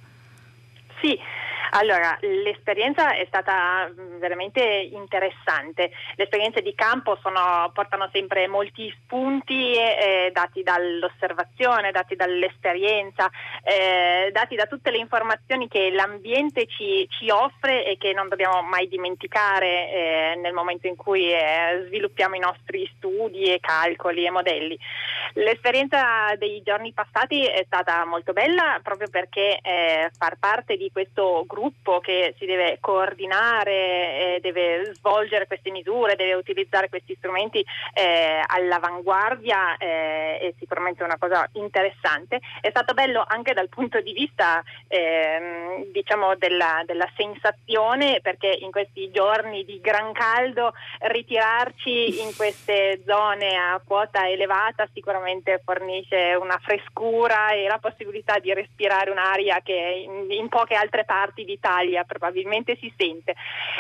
Sì, 1.02 1.20
allora, 1.76 2.16
l'esperienza 2.22 3.16
è 3.16 3.26
stata 3.26 3.90
mm, 3.90 4.20
veramente 4.20 4.62
interessante. 4.62 5.92
Le 6.16 6.24
esperienze 6.24 6.62
di 6.62 6.76
campo 6.76 7.18
sono, 7.22 7.72
portano 7.74 8.10
sempre 8.12 8.48
molti 8.48 8.94
spunti 9.02 9.74
eh, 9.74 10.30
dati 10.32 10.62
dall'osservazione, 10.62 11.92
dati 11.92 12.16
dall'esperienza, 12.16 13.30
eh, 13.64 14.30
dati 14.32 14.56
da 14.56 14.66
tutte 14.66 14.92
le 14.92 14.98
informazioni 14.98 15.68
che 15.68 15.90
l'ambiente 15.90 16.68
ci, 16.68 17.08
ci, 17.10 17.32
offre 17.32 17.86
e 17.86 17.98
che 17.98 18.14
non 18.14 18.28
dobbiamo 18.28 18.62
mai 18.62 18.88
dimenticare 18.88 19.66
eh, 19.66 20.40
nel 20.42 20.54
momento 20.54 20.86
in 20.86 20.96
cui 20.96 21.32
eh, 21.32 21.86
sviluppiamo 21.88 22.36
i 22.36 22.40
nostri 22.40 22.88
studi 22.98 23.46
e 23.46 23.60
calcoli 23.60 24.26
e 24.26 24.30
modelli. 24.30 24.78
L'esperienza 25.34 26.36
dei 26.38 26.62
giorni 26.64 26.94
passati 26.94 27.44
è 27.46 27.64
stata 27.66 28.06
molto 28.06 28.34
bella 28.34 28.80
proprio 28.84 29.10
perché 29.10 29.58
eh, 29.60 30.12
far 30.16 30.38
parte 30.38 30.78
di 30.78 30.92
questo 30.92 31.44
gruppo 31.48 31.62
gruppo 31.64 32.00
che 32.00 32.36
si 32.38 32.46
deve 32.46 32.78
coordinare, 32.82 34.36
eh, 34.36 34.40
deve 34.42 34.94
svolgere 34.96 35.48
queste 35.48 35.72
misure, 35.72 36.18
deve 36.18 36.34
utilizzare 36.34 36.90
questi 36.90 37.16
strumenti 37.18 37.64
eh, 37.94 38.44
all'avanguardia 38.46 39.78
eh, 39.78 40.40
è 40.40 40.54
sicuramente 40.60 41.04
una 41.04 41.18
cosa 41.18 41.48
interessante. 41.54 42.42
È 42.60 42.70
stato 42.70 42.94
bello 42.94 43.24
anche 43.26 43.54
dal 43.54 43.70
punto 43.70 44.02
di 44.02 44.12
vista 44.12 44.62
ehm, 44.90 45.92
diciamo 45.92 46.36
della, 46.36 46.84
della, 46.86 47.10
sensazione 47.16 48.20
perché 48.22 48.48
in 48.48 48.72
questi 48.72 49.12
giorni 49.12 49.64
di 49.66 49.80
gran 49.80 50.14
caldo 50.14 50.74
ritirarci 51.00 52.22
in 52.22 52.36
queste 52.36 53.02
zone 53.06 53.56
a 53.56 53.80
quota 53.86 54.28
elevata 54.28 54.88
sicuramente 54.94 55.62
fornisce 55.64 56.36
una 56.40 56.58
frescura 56.62 57.52
e 57.52 57.68
la 57.68 57.78
possibilità 57.78 58.40
di 58.40 58.54
respirare 58.54 59.12
un'aria 59.12 59.62
che 59.62 60.06
in, 60.08 60.32
in 60.32 60.50
poche 60.50 60.74
altre 60.76 61.06
parti 61.06 61.46
d'Italia 61.54 62.04
probabilmente 62.04 62.78
si 62.80 62.92
sente. 62.98 63.36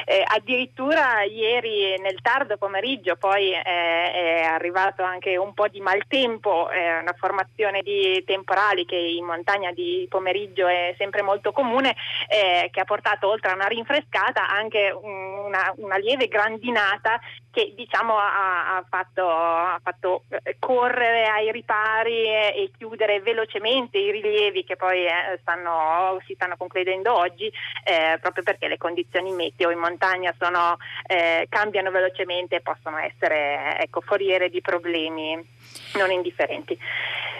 Eh, 0.05 0.23
addirittura 0.25 1.23
ieri 1.23 1.97
nel 1.99 2.21
tardo 2.21 2.57
pomeriggio 2.57 3.15
poi 3.15 3.51
eh, 3.51 3.61
è 3.63 4.41
arrivato 4.43 5.03
anche 5.03 5.37
un 5.37 5.53
po' 5.53 5.67
di 5.67 5.79
maltempo, 5.79 6.69
eh, 6.69 6.99
una 6.99 7.13
formazione 7.17 7.81
di 7.81 8.23
temporali 8.25 8.85
che 8.85 8.95
in 8.95 9.25
montagna 9.25 9.71
di 9.71 10.05
pomeriggio 10.09 10.67
è 10.67 10.93
sempre 10.97 11.21
molto 11.21 11.51
comune, 11.51 11.95
eh, 12.27 12.69
che 12.71 12.79
ha 12.79 12.85
portato 12.85 13.29
oltre 13.29 13.51
a 13.51 13.55
una 13.55 13.67
rinfrescata 13.67 14.47
anche 14.47 14.91
una, 14.91 15.73
una 15.77 15.97
lieve 15.97 16.27
grandinata 16.27 17.19
che 17.53 17.71
diciamo 17.75 18.17
ha, 18.17 18.77
ha, 18.77 18.85
fatto, 18.89 19.29
ha, 19.29 19.79
fatto, 19.83 20.23
eh, 20.29 20.55
correre 20.57 21.27
ai 21.27 21.51
ripari 21.51 22.25
e, 22.25 22.71
chiudere 22.75 23.19
velocemente 23.21 23.99
i 23.99 24.09
rilievi 24.09 24.63
che 24.63 24.75
poi 24.75 25.05
eh, 25.05 25.37
stanno, 25.41 26.19
si 26.25 26.33
stanno 26.33 26.57
concludendo 26.57 27.15
oggi 27.15 27.45
eh, 27.83 28.17
proprio 28.19 28.43
perché 28.43 28.67
le 28.67 28.79
condizioni 28.79 29.31
meteo 29.33 29.69
in 29.69 29.77
montagna 29.77 30.33
sono, 30.39 30.77
eh, 31.05 31.45
cambiano 31.47 31.91
velocemente 31.91 32.55
e 32.55 32.61
possono 32.61 32.97
essere 32.97 33.77
ecco, 33.79 34.01
foriere 34.01 34.49
di 34.49 34.59
problemi 34.59 35.39
non 35.93 36.11
indifferenti. 36.11 36.75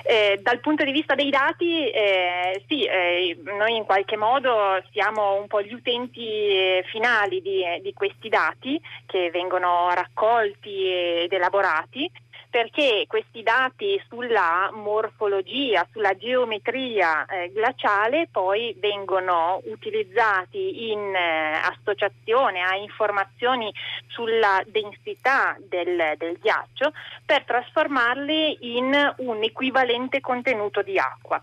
Eh, 0.05 0.39
dal 0.41 0.59
punto 0.59 0.83
di 0.83 0.91
vista 0.91 1.15
dei 1.15 1.29
dati, 1.29 1.89
eh, 1.89 2.61
sì, 2.67 2.83
eh, 2.83 3.37
noi 3.57 3.77
in 3.77 3.85
qualche 3.85 4.17
modo 4.17 4.83
siamo 4.91 5.35
un 5.35 5.47
po' 5.47 5.61
gli 5.61 5.73
utenti 5.73 6.27
eh, 6.27 6.83
finali 6.91 7.41
di, 7.41 7.63
di 7.81 7.93
questi 7.93 8.27
dati 8.27 8.79
che 9.05 9.29
vengono 9.31 9.89
raccolti 9.93 10.87
ed 11.23 11.31
elaborati 11.31 12.11
perché 12.53 13.05
questi 13.07 13.41
dati 13.41 13.99
sulla 14.07 14.69
morfologia, 14.71 15.87
sulla 15.91 16.15
geometria 16.15 17.25
eh, 17.25 17.51
glaciale 17.51 18.27
poi 18.31 18.77
vengono 18.79 19.59
utilizzati 19.65 20.91
in 20.91 21.15
eh, 21.15 21.53
associazione 21.63 22.61
a 22.61 22.75
informazioni 22.75 23.73
sulla 24.05 24.61
densità 24.67 25.57
del, 25.67 26.13
del 26.19 26.37
ghiaccio 26.39 26.93
per 27.25 27.43
trasformarli 27.43 28.77
in 28.77 29.13
un 29.17 29.41
equivalente 29.41 30.21
contenuto 30.21 30.83
di 30.83 30.99
acqua 30.99 31.41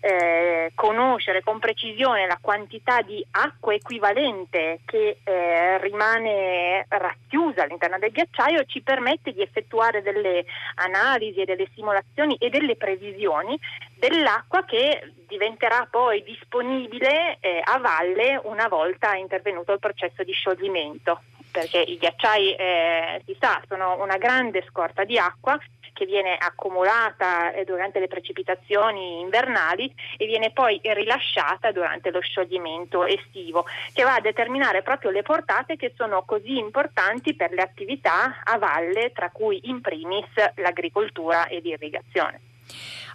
eh, 0.00 0.72
conoscere 0.74 1.42
con 1.42 1.58
precisione 1.58 2.26
la 2.26 2.38
quantità 2.40 3.02
di 3.02 3.24
acqua 3.32 3.74
equivalente 3.74 4.80
che 4.84 5.18
eh, 5.24 5.78
rimane 5.78 6.86
racchiusa 6.88 7.62
all'interno 7.62 7.98
del 7.98 8.12
ghiacciaio 8.12 8.64
ci 8.64 8.82
permette 8.82 9.32
di 9.32 9.42
effettuare 9.42 10.02
delle 10.02 10.44
analisi 10.76 11.40
e 11.40 11.44
delle 11.44 11.68
simulazioni 11.74 12.36
e 12.36 12.50
delle 12.50 12.76
previsioni 12.76 13.58
dell'acqua 13.98 14.64
che 14.64 15.12
diventerà 15.26 15.86
poi 15.90 16.22
disponibile 16.22 17.38
eh, 17.40 17.60
a 17.64 17.78
valle 17.78 18.40
una 18.44 18.68
volta 18.68 19.14
intervenuto 19.16 19.72
il 19.72 19.78
processo 19.78 20.22
di 20.22 20.32
scioglimento. 20.32 21.20
Perché 21.50 21.78
i 21.78 21.96
ghiacciai 21.96 22.54
eh, 22.54 23.22
si 23.24 23.34
sa 23.40 23.62
sono 23.66 23.96
una 24.02 24.18
grande 24.18 24.62
scorta 24.68 25.04
di 25.04 25.16
acqua 25.16 25.58
che 25.96 26.04
viene 26.04 26.36
accumulata 26.36 27.52
eh, 27.52 27.64
durante 27.64 27.98
le 27.98 28.06
precipitazioni 28.06 29.20
invernali 29.20 29.90
e 30.18 30.26
viene 30.26 30.50
poi 30.50 30.78
rilasciata 30.82 31.72
durante 31.72 32.10
lo 32.10 32.20
scioglimento 32.20 33.06
estivo, 33.06 33.64
che 33.94 34.02
va 34.02 34.16
a 34.16 34.20
determinare 34.20 34.82
proprio 34.82 35.10
le 35.10 35.22
portate 35.22 35.76
che 35.76 35.94
sono 35.96 36.22
così 36.24 36.58
importanti 36.58 37.34
per 37.34 37.50
le 37.52 37.62
attività 37.62 38.42
a 38.44 38.58
valle, 38.58 39.12
tra 39.12 39.30
cui 39.30 39.58
in 39.64 39.80
primis 39.80 40.28
l'agricoltura 40.56 41.46
e 41.46 41.60
l'irrigazione. 41.60 42.40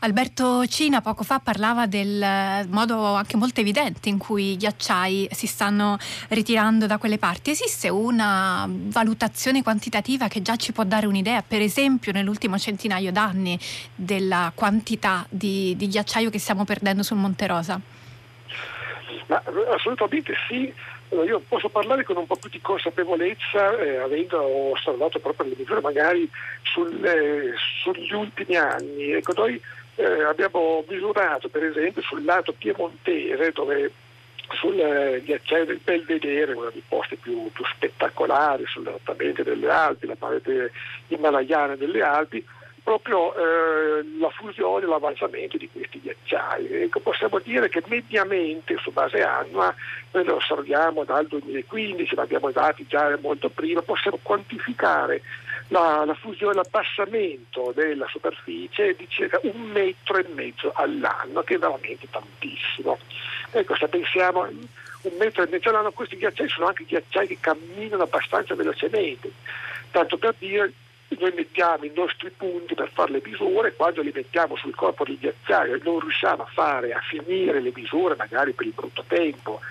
Alberto 0.04 0.66
Cina 0.66 1.00
poco 1.00 1.22
fa 1.22 1.38
parlava 1.38 1.86
del 1.86 2.66
modo 2.70 3.14
anche 3.14 3.38
molto 3.38 3.60
evidente 3.60 4.10
in 4.10 4.18
cui 4.18 4.54
i 4.54 4.58
ghiacciai 4.58 5.30
si 5.32 5.46
stanno 5.46 6.00
ritirando 6.30 6.88
da 6.88 6.98
quelle 6.98 7.20
parti. 7.20 7.52
Esiste 7.52 7.88
una 7.88 8.68
valutazione 8.68 9.62
quantitativa 9.62 10.28
che 10.28 10.42
già 10.42 10.56
ci 10.56 10.72
può 10.72 10.86
dare 10.86 11.06
un'idea, 11.06 11.44
per 11.44 11.62
esempio 11.62 12.12
nell'ultimo 12.14 12.58
centinaio 12.58 13.12
d'anni, 13.12 13.60
della 13.94 14.52
quantità 14.56 15.24
di, 15.30 15.76
di 15.78 15.88
ghiacciaio 15.88 16.32
che 16.32 16.40
stiamo 16.40 16.66
perdendo 16.66 17.04
sul 17.04 17.18
Monte 17.18 17.46
Rosa? 17.46 17.80
Ma, 19.28 19.44
assolutamente 19.76 20.34
sì. 20.48 20.74
Io 21.12 21.44
posso 21.46 21.68
parlare 21.68 22.06
con 22.06 22.16
un 22.16 22.26
po' 22.26 22.38
più 22.38 22.50
di 22.50 22.62
consapevolezza, 22.62 23.78
eh, 23.78 23.98
avendo 23.98 24.72
osservato 24.72 25.20
proprio 25.20 25.50
le 25.50 25.56
misure 25.58 25.82
magari 25.82 26.28
sul, 26.64 27.04
eh, 27.06 27.54
sugli 27.84 28.14
ultimi 28.14 28.56
anni. 28.56 29.12
Ecco, 29.12 29.34
noi 29.34 29.62
eh, 30.02 30.24
abbiamo 30.24 30.84
misurato 30.88 31.50
per 31.50 31.64
esempio 31.64 32.02
sul 32.02 32.24
lato 32.24 32.54
piemontese 32.54 33.52
dove 33.52 33.92
sul 34.54 34.78
eh, 34.78 35.22
ghiacciaio 35.24 35.66
del 35.66 35.80
Belvedere, 35.84 36.54
uno 36.54 36.70
dei 36.70 36.84
posti 36.88 37.16
più, 37.16 37.50
più 37.52 37.64
spettacolari 37.66 38.66
sulle 38.66 38.92
rottamenti 38.92 39.44
delle 39.44 39.70
Alpi, 39.70 40.08
la 40.08 40.16
parete 40.16 40.72
himalayana 41.08 41.76
delle 41.76 42.02
Alpi, 42.02 42.46
proprio 42.84 43.34
eh, 43.36 44.04
la 44.20 44.30
fusione 44.30 44.86
l'avanzamento 44.86 45.58
di 45.58 45.70
questi 45.72 46.02
ghiacciai. 46.02 46.84
Ecco, 46.84 47.00
possiamo 47.00 47.40
dire 47.40 47.70
che 47.70 47.82
mediamente 47.88 48.76
su 48.82 48.92
base 48.92 49.22
annua, 49.22 49.74
noi 50.12 50.26
lo 50.26 50.36
osserviamo 50.36 51.04
dal 51.04 51.28
2015, 51.28 52.16
ma 52.16 52.24
abbiamo 52.24 52.52
dati 52.52 52.86
già 52.88 53.18
molto 53.22 53.50
prima, 53.50 53.82
possiamo 53.82 54.20
quantificare 54.22 55.22
la, 55.72 56.04
la 56.06 56.14
fusione, 56.14 56.54
l'abbassamento 56.54 57.72
della 57.74 58.06
superficie 58.08 58.94
di 58.96 59.08
circa 59.10 59.40
un 59.44 59.62
metro 59.72 60.18
e 60.18 60.26
mezzo 60.34 60.72
all'anno, 60.76 61.42
che 61.44 61.56
è 61.56 61.58
veramente 61.58 62.08
tantissimo. 62.10 62.98
Ecco, 63.52 63.76
se 63.76 63.88
pensiamo 63.88 64.42
un 64.42 65.16
metro 65.18 65.44
e 65.44 65.48
mezzo 65.50 65.70
all'anno, 65.70 65.92
questi 65.92 66.18
ghiacciai 66.18 66.50
sono 66.50 66.68
anche 66.68 66.84
ghiacciai 66.84 67.28
che 67.28 67.38
camminano 67.40 68.04
abbastanza 68.04 68.54
velocemente. 68.54 69.32
Tanto 69.92 70.18
per 70.18 70.36
dire, 70.38 70.74
noi 71.08 71.32
mettiamo 71.34 71.86
i 71.86 71.92
nostri 71.96 72.32
punti 72.32 72.76
per 72.76 72.90
fare 72.94 73.12
le 73.12 73.22
misure, 73.24 73.74
quando 73.74 74.02
li 74.02 74.12
mettiamo 74.14 74.58
sul 74.58 74.76
corpo 74.76 75.06
del 75.06 75.20
ghiacciaio 75.20 75.76
e 75.76 75.82
non 75.84 76.00
riusciamo 76.00 76.44
a 76.44 76.50
fare, 76.52 76.92
a 76.92 77.00
finire 77.00 77.62
le 77.62 77.72
misure, 77.74 78.16
magari 78.18 78.52
per 78.52 78.66
il 78.66 78.74
brutto 78.74 79.06
tempo, 79.08 79.62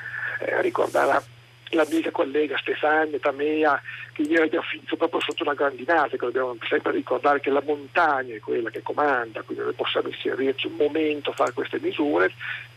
eh, 0.41 0.63
ricordava 0.63 1.23
l'amica 1.71 2.11
collega 2.11 2.59
Stefania 2.59 3.19
Tamea 3.19 3.81
che 4.13 4.23
ieri 4.23 4.43
abbiamo 4.43 4.65
finito 4.67 4.97
proprio 4.97 5.21
sotto 5.21 5.43
una 5.43 5.55
grandinata, 5.55 6.09
che 6.09 6.17
dobbiamo 6.19 6.57
sempre 6.69 6.93
ricordare 6.93 7.41
che 7.41 7.51
la 7.51 7.63
montagna 7.65 8.35
è 8.35 8.41
quella 8.41 8.71
che 8.71 8.83
comanda, 8.83 9.43
quindi 9.43 9.65
noi 9.65 9.75
possiamo 9.75 10.09
inserirci 10.09 10.67
un 10.67 10.75
momento 10.77 11.31
a 11.31 11.35
fare 11.35 11.53
queste 11.53 11.79
misure 11.81 12.33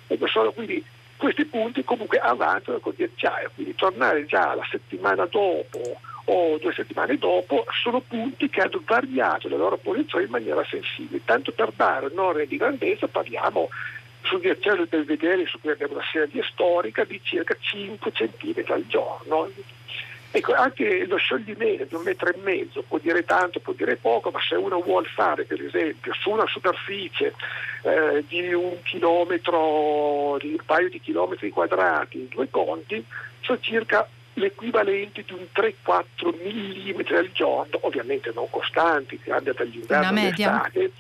e 0.08 0.18
sono 0.28 0.52
quindi 0.52 0.84
questi 1.18 1.46
punti 1.46 1.84
comunque 1.84 2.18
avanzano 2.18 2.80
con 2.80 2.94
ghiacciaio, 2.96 3.52
quindi 3.56 3.76
tornare 3.76 4.26
già 4.26 4.54
la 4.54 4.68
settimana 4.70 5.26
dopo 5.26 5.80
o 6.26 6.58
due 6.58 6.74
settimane 6.74 7.18
dopo 7.18 7.66
sono 7.82 8.00
punti 8.00 8.50
che 8.50 8.62
hanno 8.62 8.82
variato 8.86 9.50
la 9.50 9.58
loro 9.58 9.78
posizione 9.78 10.26
in 10.26 10.32
maniera 10.32 10.64
sensibile. 10.66 11.22
Tanto 11.26 11.52
per 11.52 11.72
dare 11.76 12.12
un 12.14 12.46
di 12.48 12.58
grandezza 12.58 13.08
parliamo 13.08 13.70
sul 14.24 14.40
ghiacciaio 14.40 14.78
del 14.78 14.88
Belvedere, 14.88 15.46
su 15.46 15.60
cui 15.60 15.72
abbiamo 15.72 15.94
una 15.94 16.06
serie 16.12 16.44
storica, 16.44 17.04
di 17.04 17.20
circa 17.24 17.56
5 17.60 18.12
cm 18.12 18.64
al 18.68 18.86
giorno. 18.88 19.50
Ecco, 20.36 20.54
anche 20.54 21.06
lo 21.06 21.18
scioglimento 21.18 21.84
di 21.84 21.94
un 21.94 22.02
metro 22.02 22.28
e 22.28 22.38
mezzo 22.42 22.82
può 22.82 22.98
dire 22.98 23.24
tanto, 23.24 23.60
può 23.60 23.74
dire 23.74 23.98
poco, 23.98 24.32
ma 24.32 24.40
se 24.42 24.56
uno 24.56 24.82
vuole 24.82 25.08
fare, 25.14 25.44
per 25.44 25.64
esempio, 25.64 26.12
su 26.16 26.32
una 26.32 26.48
superficie 26.48 27.36
eh, 27.84 28.24
di 28.28 28.52
un 28.52 28.82
chilometro, 28.82 30.38
di 30.40 30.54
un 30.54 30.66
paio 30.66 30.90
di 30.90 31.00
chilometri 31.00 31.52
quadrati, 31.52 32.28
due 32.30 32.50
conti, 32.50 33.06
sono 33.42 33.60
circa 33.62 34.10
l'equivalente 34.34 35.24
di 35.24 35.34
un 35.34 35.46
3-4 35.54 36.34
mm 36.42 37.16
al 37.16 37.32
giorno, 37.32 37.78
ovviamente 37.82 38.32
non 38.34 38.50
costanti, 38.50 39.20
che 39.20 39.32
abbia 39.32 39.54
dall'inverno 39.54 40.08
all'estate 40.08 40.92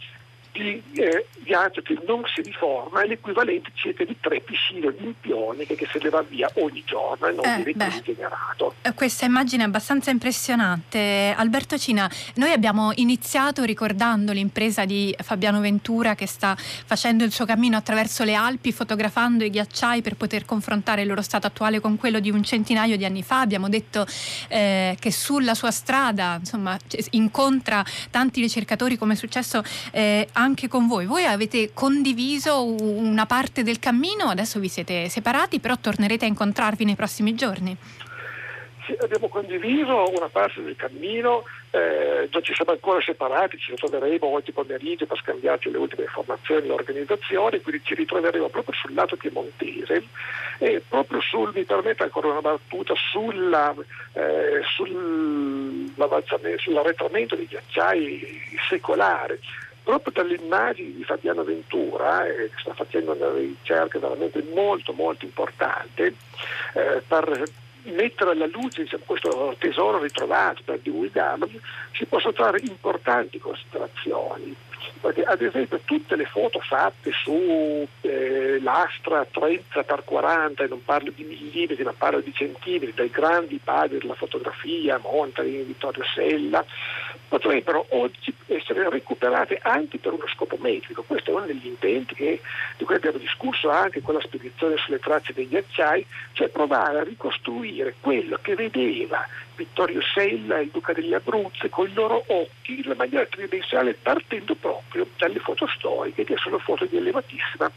di 0.53 0.81
eh, 0.93 1.27
ghiaccio 1.39 1.81
che 1.81 1.97
non 2.05 2.21
si 2.33 2.41
riforma 2.41 3.01
è 3.01 3.07
l'equivalente 3.07 3.71
circa 3.73 4.03
di 4.05 4.15
tre 4.21 4.39
piscine 4.39 4.87
olimpioniche 4.87 5.75
che, 5.75 5.75
che 5.75 5.87
se 5.91 5.99
ne 6.01 6.09
va 6.09 6.21
via 6.21 6.49
ogni 6.55 6.83
giorno 6.85 7.27
e 7.27 7.31
non 7.33 7.43
eh, 7.43 7.63
viene 7.63 7.89
rigenerato. 7.89 8.75
Eh, 8.83 8.93
questa 8.93 9.25
immagine 9.25 9.63
è 9.63 9.65
abbastanza 9.65 10.11
impressionante. 10.11 11.33
Alberto 11.35 11.77
Cina, 11.77 12.09
noi 12.35 12.51
abbiamo 12.51 12.91
iniziato 12.95 13.63
ricordando 13.63 14.31
l'impresa 14.31 14.85
di 14.85 15.13
Fabiano 15.21 15.59
Ventura 15.59 16.13
che 16.15 16.27
sta 16.27 16.55
facendo 16.55 17.23
il 17.23 17.31
suo 17.31 17.45
cammino 17.45 17.75
attraverso 17.75 18.23
le 18.23 18.35
Alpi 18.35 18.71
fotografando 18.71 19.43
i 19.43 19.49
ghiacciai 19.49 20.01
per 20.01 20.15
poter 20.15 20.45
confrontare 20.45 21.01
il 21.01 21.07
loro 21.07 21.23
stato 21.23 21.47
attuale 21.47 21.79
con 21.79 21.97
quello 21.97 22.19
di 22.19 22.29
un 22.29 22.43
centinaio 22.43 22.95
di 22.95 23.05
anni 23.05 23.23
fa. 23.23 23.39
Abbiamo 23.39 23.69
detto 23.69 24.05
eh, 24.49 24.95
che 24.99 25.11
sulla 25.11 25.55
sua 25.55 25.71
strada 25.71 26.35
insomma, 26.39 26.77
incontra 27.11 27.83
tanti 28.11 28.39
ricercatori 28.39 28.97
come 28.97 29.13
è 29.13 29.15
successo 29.15 29.63
eh, 29.91 30.27
anche 30.43 30.67
con 30.67 30.87
voi. 30.87 31.05
Voi 31.05 31.25
avete 31.25 31.71
condiviso 31.73 32.63
una 32.63 33.25
parte 33.25 33.63
del 33.63 33.79
cammino, 33.79 34.25
adesso 34.25 34.59
vi 34.59 34.67
siete 34.67 35.09
separati, 35.09 35.59
però 35.59 35.77
tornerete 35.77 36.25
a 36.25 36.27
incontrarvi 36.27 36.85
nei 36.85 36.95
prossimi 36.95 37.35
giorni. 37.35 37.77
Sì, 38.85 38.95
abbiamo 38.99 39.29
condiviso 39.29 40.09
una 40.09 40.27
parte 40.27 40.61
del 40.61 40.75
cammino, 40.75 41.45
eh, 41.71 42.27
non 42.29 42.43
ci 42.43 42.53
siamo 42.53 42.71
ancora 42.71 43.01
separati, 43.01 43.57
ci 43.57 43.71
ritroveremo 43.71 44.25
oggi 44.25 44.51
pomeriggio 44.51 45.05
per 45.05 45.19
scambiarci 45.19 45.71
le 45.71 45.77
ultime 45.77 46.03
informazioni 46.03 46.59
dell'organizzazione, 46.61 47.61
quindi 47.61 47.81
ci 47.85 47.95
ritroveremo 47.95 48.49
proprio 48.49 48.75
sul 48.75 48.93
lato 48.93 49.15
piemontese 49.15 50.03
e 50.57 50.83
proprio 50.85 51.21
sul, 51.21 51.53
mi 51.55 51.63
permette 51.63 52.03
ancora 52.03 52.27
una 52.27 52.41
battuta, 52.41 52.93
sulla, 52.93 53.73
eh, 54.11 54.59
sull'arretramento 54.75 57.37
dei 57.37 57.47
ghiacciai 57.47 58.59
secolare 58.67 59.39
proprio 59.83 60.13
dalle 60.13 60.35
immagini 60.35 60.93
di 60.93 61.03
Fabiano 61.03 61.43
Ventura, 61.43 62.25
eh, 62.25 62.49
che 62.49 62.61
sta 62.61 62.73
facendo 62.73 63.13
una 63.13 63.31
ricerca 63.31 63.99
veramente 63.99 64.43
molto 64.53 64.93
molto 64.93 65.25
importante, 65.25 66.15
eh, 66.73 67.03
per 67.05 67.43
mettere 67.83 68.31
alla 68.31 68.47
luce 68.47 68.83
diciamo, 68.83 69.03
questo 69.05 69.55
tesoro 69.59 70.01
ritrovato, 70.01 70.61
per 70.63 70.79
divulgarlo, 70.79 71.49
si 71.93 72.05
possono 72.05 72.33
trovare 72.33 72.59
importanti 72.61 73.39
considerazioni. 73.39 74.55
Perché 74.99 75.23
ad 75.23 75.41
esempio 75.41 75.79
tutte 75.83 76.15
le 76.15 76.25
foto 76.25 76.59
fatte 76.59 77.11
su 77.11 77.85
eh, 78.01 78.59
l'Astra 78.61 79.25
30x40, 79.29 80.63
e 80.63 80.67
non 80.67 80.83
parlo 80.83 81.11
di 81.11 81.23
millimetri 81.23 81.83
ma 81.83 81.93
parlo 81.93 82.21
di 82.21 82.33
centimetri, 82.33 82.93
dai 82.93 83.09
grandi 83.09 83.59
padri 83.61 83.97
della 83.97 84.15
fotografia, 84.15 84.99
Montari, 84.99 85.63
Vittorio 85.63 86.03
Sella, 86.05 86.65
potrebbero 87.33 87.87
oggi 87.89 88.31
essere 88.45 88.87
recuperate 88.91 89.57
anche 89.63 89.97
per 89.97 90.13
uno 90.13 90.27
scopo 90.27 90.55
metrico. 90.59 91.01
Questo 91.01 91.31
è 91.31 91.33
uno 91.33 91.47
degli 91.47 91.65
intenti 91.65 92.13
che, 92.13 92.39
di 92.77 92.85
cui 92.85 92.93
abbiamo 92.93 93.17
discusso 93.17 93.71
anche 93.71 94.03
con 94.03 94.13
la 94.13 94.21
spedizione 94.21 94.77
sulle 94.77 94.99
tracce 94.99 95.33
dei 95.33 95.47
ghiacciai, 95.47 96.05
cioè 96.33 96.49
provare 96.49 96.99
a 96.99 97.03
ricostruire 97.03 97.95
quello 97.99 98.37
che 98.39 98.53
vedeva 98.53 99.27
Vittorio 99.55 99.99
Sella 100.13 100.59
e 100.59 100.63
il 100.63 100.69
Duca 100.69 100.93
degli 100.93 101.15
Abruzzi 101.15 101.69
con 101.69 101.89
i 101.89 101.93
loro 101.93 102.23
occhi 102.27 102.83
in 102.85 102.93
maniera 102.95 103.25
tridimensionale 103.25 103.95
partendo 103.95 104.53
proprio 104.53 105.07
dalle 105.17 105.39
foto 105.39 105.65
storiche 105.75 106.25
che 106.25 106.37
sono 106.37 106.59
foto 106.59 106.85
di 106.85 106.97
elevatissima 106.97 107.71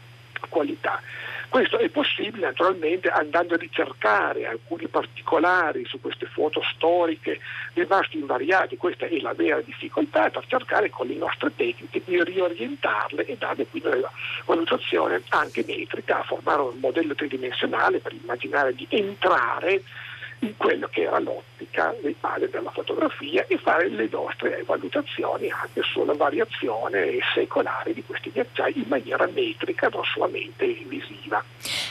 qualità. 0.49 1.01
Questo 1.49 1.77
è 1.79 1.89
possibile 1.89 2.47
naturalmente 2.47 3.07
andando 3.09 3.53
a 3.53 3.57
ricercare 3.57 4.45
alcuni 4.45 4.87
particolari 4.87 5.85
su 5.85 5.99
queste 6.01 6.25
foto 6.25 6.61
storiche 6.73 7.39
rimaste 7.73 8.17
invariati, 8.17 8.75
questa 8.75 9.05
è 9.05 9.17
la 9.19 9.33
vera 9.33 9.61
difficoltà, 9.61 10.29
per 10.29 10.45
cercare 10.47 10.89
con 10.89 11.07
le 11.07 11.15
nostre 11.15 11.51
tecniche 11.55 12.01
di 12.03 12.21
riorientarle 12.21 13.25
e 13.25 13.37
darle 13.37 13.65
quindi 13.67 13.87
una 13.87 14.11
valutazione 14.45 15.23
anche 15.29 15.63
metrica, 15.65 16.23
formare 16.23 16.61
un 16.61 16.79
modello 16.79 17.15
tridimensionale 17.15 17.99
per 17.99 18.13
immaginare 18.13 18.75
di 18.75 18.85
entrare 18.89 19.83
in 20.39 20.55
quello 20.57 20.87
che 20.87 21.01
era 21.03 21.19
l'ottica 21.19 21.95
dei 22.01 22.15
padri 22.19 22.49
della 22.49 22.71
fotografia 22.71 23.45
e 23.47 23.57
fare 23.57 23.89
le 23.89 24.07
nostre 24.11 24.63
valutazioni 24.65 25.49
anche 25.49 25.81
sulla 25.83 26.13
variazione 26.13 27.17
secolare 27.33 27.93
di 27.93 28.03
questi 28.03 28.31
ghiacciai 28.31 28.77
in 28.77 28.85
maniera 28.87 29.27
metrica, 29.27 29.89
non 29.89 30.03
solamente 30.03 30.65
visiva. 30.87 31.43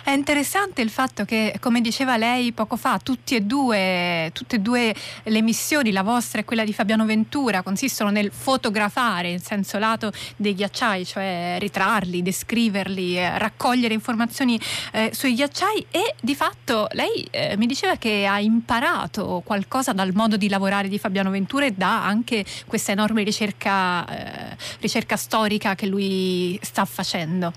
È 0.04 0.12
interessante 0.12 0.82
il 0.82 0.90
fatto 0.90 1.24
che, 1.24 1.56
come 1.60 1.80
diceva 1.80 2.16
lei 2.16 2.52
poco 2.52 2.76
fa, 2.76 3.00
e 3.28 3.40
due, 3.40 4.30
tutte 4.32 4.56
e 4.56 4.58
due 4.60 4.94
le 5.24 5.42
missioni, 5.42 5.90
la 5.90 6.02
vostra 6.04 6.40
e 6.40 6.44
quella 6.44 6.64
di 6.64 6.72
Fabiano 6.72 7.04
Ventura, 7.04 7.62
consistono 7.62 8.10
nel 8.10 8.30
fotografare 8.30 9.30
in 9.30 9.40
senso 9.40 9.78
lato 9.78 10.12
dei 10.36 10.54
ghiacciai, 10.54 11.04
cioè 11.04 11.56
ritrarli, 11.58 12.22
descriverli, 12.22 13.18
eh, 13.18 13.38
raccogliere 13.38 13.94
informazioni 13.94 14.60
eh, 14.92 15.10
sui 15.12 15.34
ghiacciai 15.34 15.86
e 15.90 16.14
di 16.20 16.36
fatto 16.36 16.86
lei 16.92 17.26
eh, 17.30 17.56
mi 17.56 17.66
diceva 17.66 17.96
che 17.96 18.26
ha 18.26 18.35
imparato 18.38 19.42
qualcosa 19.44 19.92
dal 19.92 20.12
modo 20.12 20.36
di 20.36 20.48
lavorare 20.48 20.88
di 20.88 20.98
Fabiano 20.98 21.30
Ventura 21.30 21.66
e 21.66 21.72
da 21.72 22.04
anche 22.04 22.44
questa 22.66 22.92
enorme 22.92 23.22
ricerca, 23.22 24.06
eh, 24.08 24.56
ricerca 24.80 25.16
storica 25.16 25.74
che 25.74 25.86
lui 25.86 26.58
sta 26.62 26.84
facendo. 26.84 27.52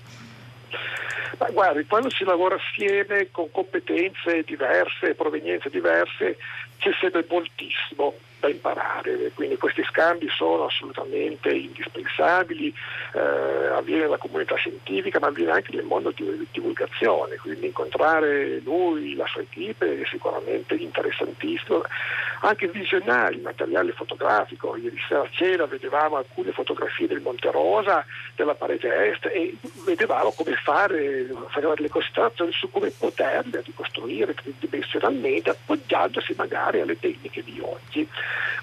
Ma 1.38 1.48
guardi, 1.50 1.86
quando 1.86 2.10
si 2.10 2.24
lavora 2.24 2.56
assieme 2.56 3.28
con 3.30 3.50
competenze 3.50 4.42
diverse, 4.44 5.14
provenienze 5.14 5.70
diverse, 5.70 6.36
c'è 6.78 6.90
sempre 7.00 7.24
moltissimo 7.28 8.14
da 8.40 8.48
imparare, 8.48 9.30
quindi 9.34 9.56
questi 9.56 9.84
scambi 9.84 10.28
sono 10.30 10.64
assolutamente 10.64 11.50
indispensabili, 11.50 12.74
eh, 13.12 13.20
avviene 13.20 14.02
nella 14.02 14.16
comunità 14.16 14.56
scientifica 14.56 15.20
ma 15.20 15.28
avviene 15.28 15.52
anche 15.52 15.74
nel 15.76 15.84
mondo 15.84 16.10
di 16.10 16.46
divulgazione, 16.50 17.36
quindi 17.36 17.66
incontrare 17.66 18.60
lui, 18.60 19.14
la 19.14 19.26
sua 19.26 19.42
equipe 19.42 20.00
è 20.00 20.04
sicuramente 20.06 20.74
interessantissimo, 20.74 21.82
anche 22.40 22.68
visionare 22.68 23.34
il 23.34 23.42
materiale 23.42 23.92
fotografico, 23.92 24.76
ieri 24.76 24.98
sera 25.06 25.20
a 25.20 25.28
cena 25.30 25.66
vedevamo 25.66 26.16
alcune 26.16 26.52
fotografie 26.52 27.06
del 27.06 27.20
Monte 27.20 27.50
Rosa, 27.50 28.04
della 28.34 28.54
parete 28.54 29.10
est 29.10 29.26
e 29.26 29.54
vedevamo 29.84 30.32
come 30.32 30.54
fare, 30.56 31.26
fare 31.48 31.74
le 31.76 31.88
considerazioni 31.88 32.52
su 32.52 32.70
come 32.70 32.90
poterle 32.90 33.62
ricostruire 33.64 34.32
tridimensionalmente 34.34 35.50
appoggiandosi 35.50 36.34
magari 36.36 36.80
alle 36.80 36.98
tecniche 36.98 37.42
di 37.44 37.60
oggi. 37.60 38.08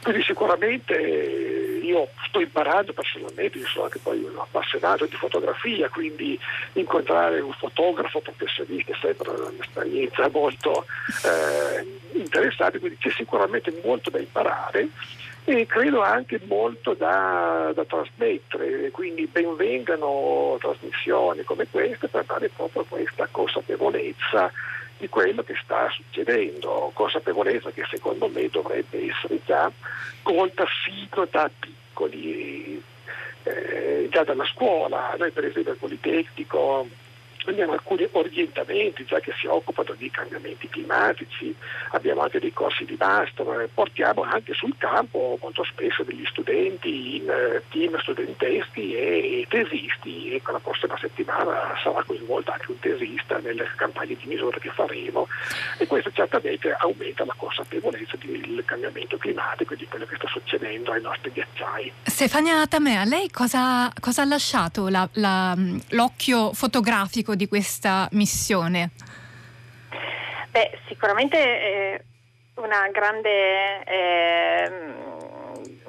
Quindi 0.04 0.24
sicuramente 0.24 0.94
io 0.96 2.10
sto 2.28 2.40
imparando 2.40 2.94
personalmente, 2.94 3.58
io 3.58 3.68
sono 3.68 3.86
anche 3.86 4.00
poi 4.00 4.24
un 4.24 4.38
appassionato 4.38 5.06
di 5.06 5.16
fotografia, 5.16 5.90
quindi 5.90 6.40
incontrare 6.74 7.40
un 7.40 7.54
fotografo 7.54 8.20
professionista 8.20 8.92
è 8.92 8.98
sempre 9.00 9.30
un'esperienza 9.30 10.30
molto 10.30 10.86
eh, 11.24 12.18
interessante, 12.18 12.80
quindi 12.80 12.98
c'è 12.98 13.12
sicuramente 13.12 13.74
molto 13.84 14.10
da 14.10 14.20
imparare 14.20 14.90
e 15.50 15.66
credo 15.66 16.02
anche 16.02 16.42
molto 16.46 16.94
da, 16.94 17.72
da 17.74 17.86
trasmettere, 17.86 18.92
quindi 18.92 19.28
benvengano 19.28 20.58
trasmissioni 20.60 21.44
come 21.44 21.68
queste 21.72 22.10
per 22.10 22.26
dare 22.26 22.50
proprio 22.50 22.84
questa 22.84 23.30
consapevolezza 23.32 24.52
di 24.98 25.10
quello 25.10 25.44
che 25.44 25.56
sta 25.64 25.90
succedendo, 25.90 26.92
consapevolezza 26.94 27.72
che 27.72 27.86
secondo 27.90 28.28
me 28.28 28.48
dovrebbe 28.50 29.10
essere 29.10 29.40
già 29.46 29.72
colta 30.24 30.66
fino 30.66 31.28
da 31.30 31.50
piccoli, 31.60 32.82
eh, 33.44 34.08
già 34.10 34.24
dalla 34.24 34.46
scuola. 34.46 35.16
Noi 35.18 35.32
per 35.32 35.46
esempio 35.46 35.72
al 35.72 35.78
Politecnico 35.78 36.88
abbiamo 37.52 37.74
alcuni 37.74 38.08
orientamenti 38.12 39.06
già 39.06 39.20
che 39.20 39.34
si 39.40 39.48
occupano 39.48 39.94
di 39.98 40.10
cambiamenti 40.10 40.68
climatici, 40.70 41.56
abbiamo 41.92 42.22
anche 42.22 42.40
dei 42.40 42.54
corsi 42.54 42.86
di 42.86 42.96
master, 43.00 43.70
portiamo 43.74 44.24
anche 44.24 44.54
sul 44.54 44.76
campo 44.78 45.38
molto 45.42 45.64
spesso 45.64 46.04
degli 46.04 46.26
studenti 46.26 47.18
in 47.18 47.30
eh, 47.30 47.64
team 47.70 47.98
studenteschi 48.00 48.94
e 48.94 49.46
tesisti 49.50 50.32
e 50.32 50.42
la 50.52 50.60
prossima 50.60 50.98
settimana 51.00 51.74
sarà 51.82 52.04
coinvolto 52.04 52.52
anche 52.52 52.72
un 52.72 52.80
tesista 52.80 53.38
nelle 53.38 53.70
campagne 53.76 54.16
di 54.16 54.26
misura 54.26 54.58
che 54.60 54.70
faremo 54.70 55.28
e 55.78 55.88
questo 55.88 56.12
certamente 56.12 56.76
aumenta 56.80 57.26
la 57.26 57.36
consapevolezza 57.38 58.18
del 58.18 58.64
cambiamento 58.66 59.18
climatico 59.18 59.74
e 59.74 59.78
di 59.78 59.88
quello 59.88 60.06
che 60.06 60.16
sta 60.16 60.28
succedendo 60.28 60.92
ai 60.92 61.02
nostri 61.02 61.32
ghiacciai. 61.32 61.94
Stefania 62.04 62.66
Tamea, 62.68 63.04
lei 63.06 63.30
cosa, 63.30 63.92
cosa 64.00 64.24
ha 64.24 64.26
lasciato 64.26 64.88
la, 64.90 65.08
la, 65.14 65.56
l'occhio 65.90 66.54
fotografico 66.54 67.36
di 67.38 67.47
questa 67.47 68.10
missione? 68.12 68.91
Beh, 70.52 70.80
sicuramente 70.88 71.38
eh, 71.38 72.04
una 72.56 72.89
grande... 72.91 73.84
Eh, 73.86 74.71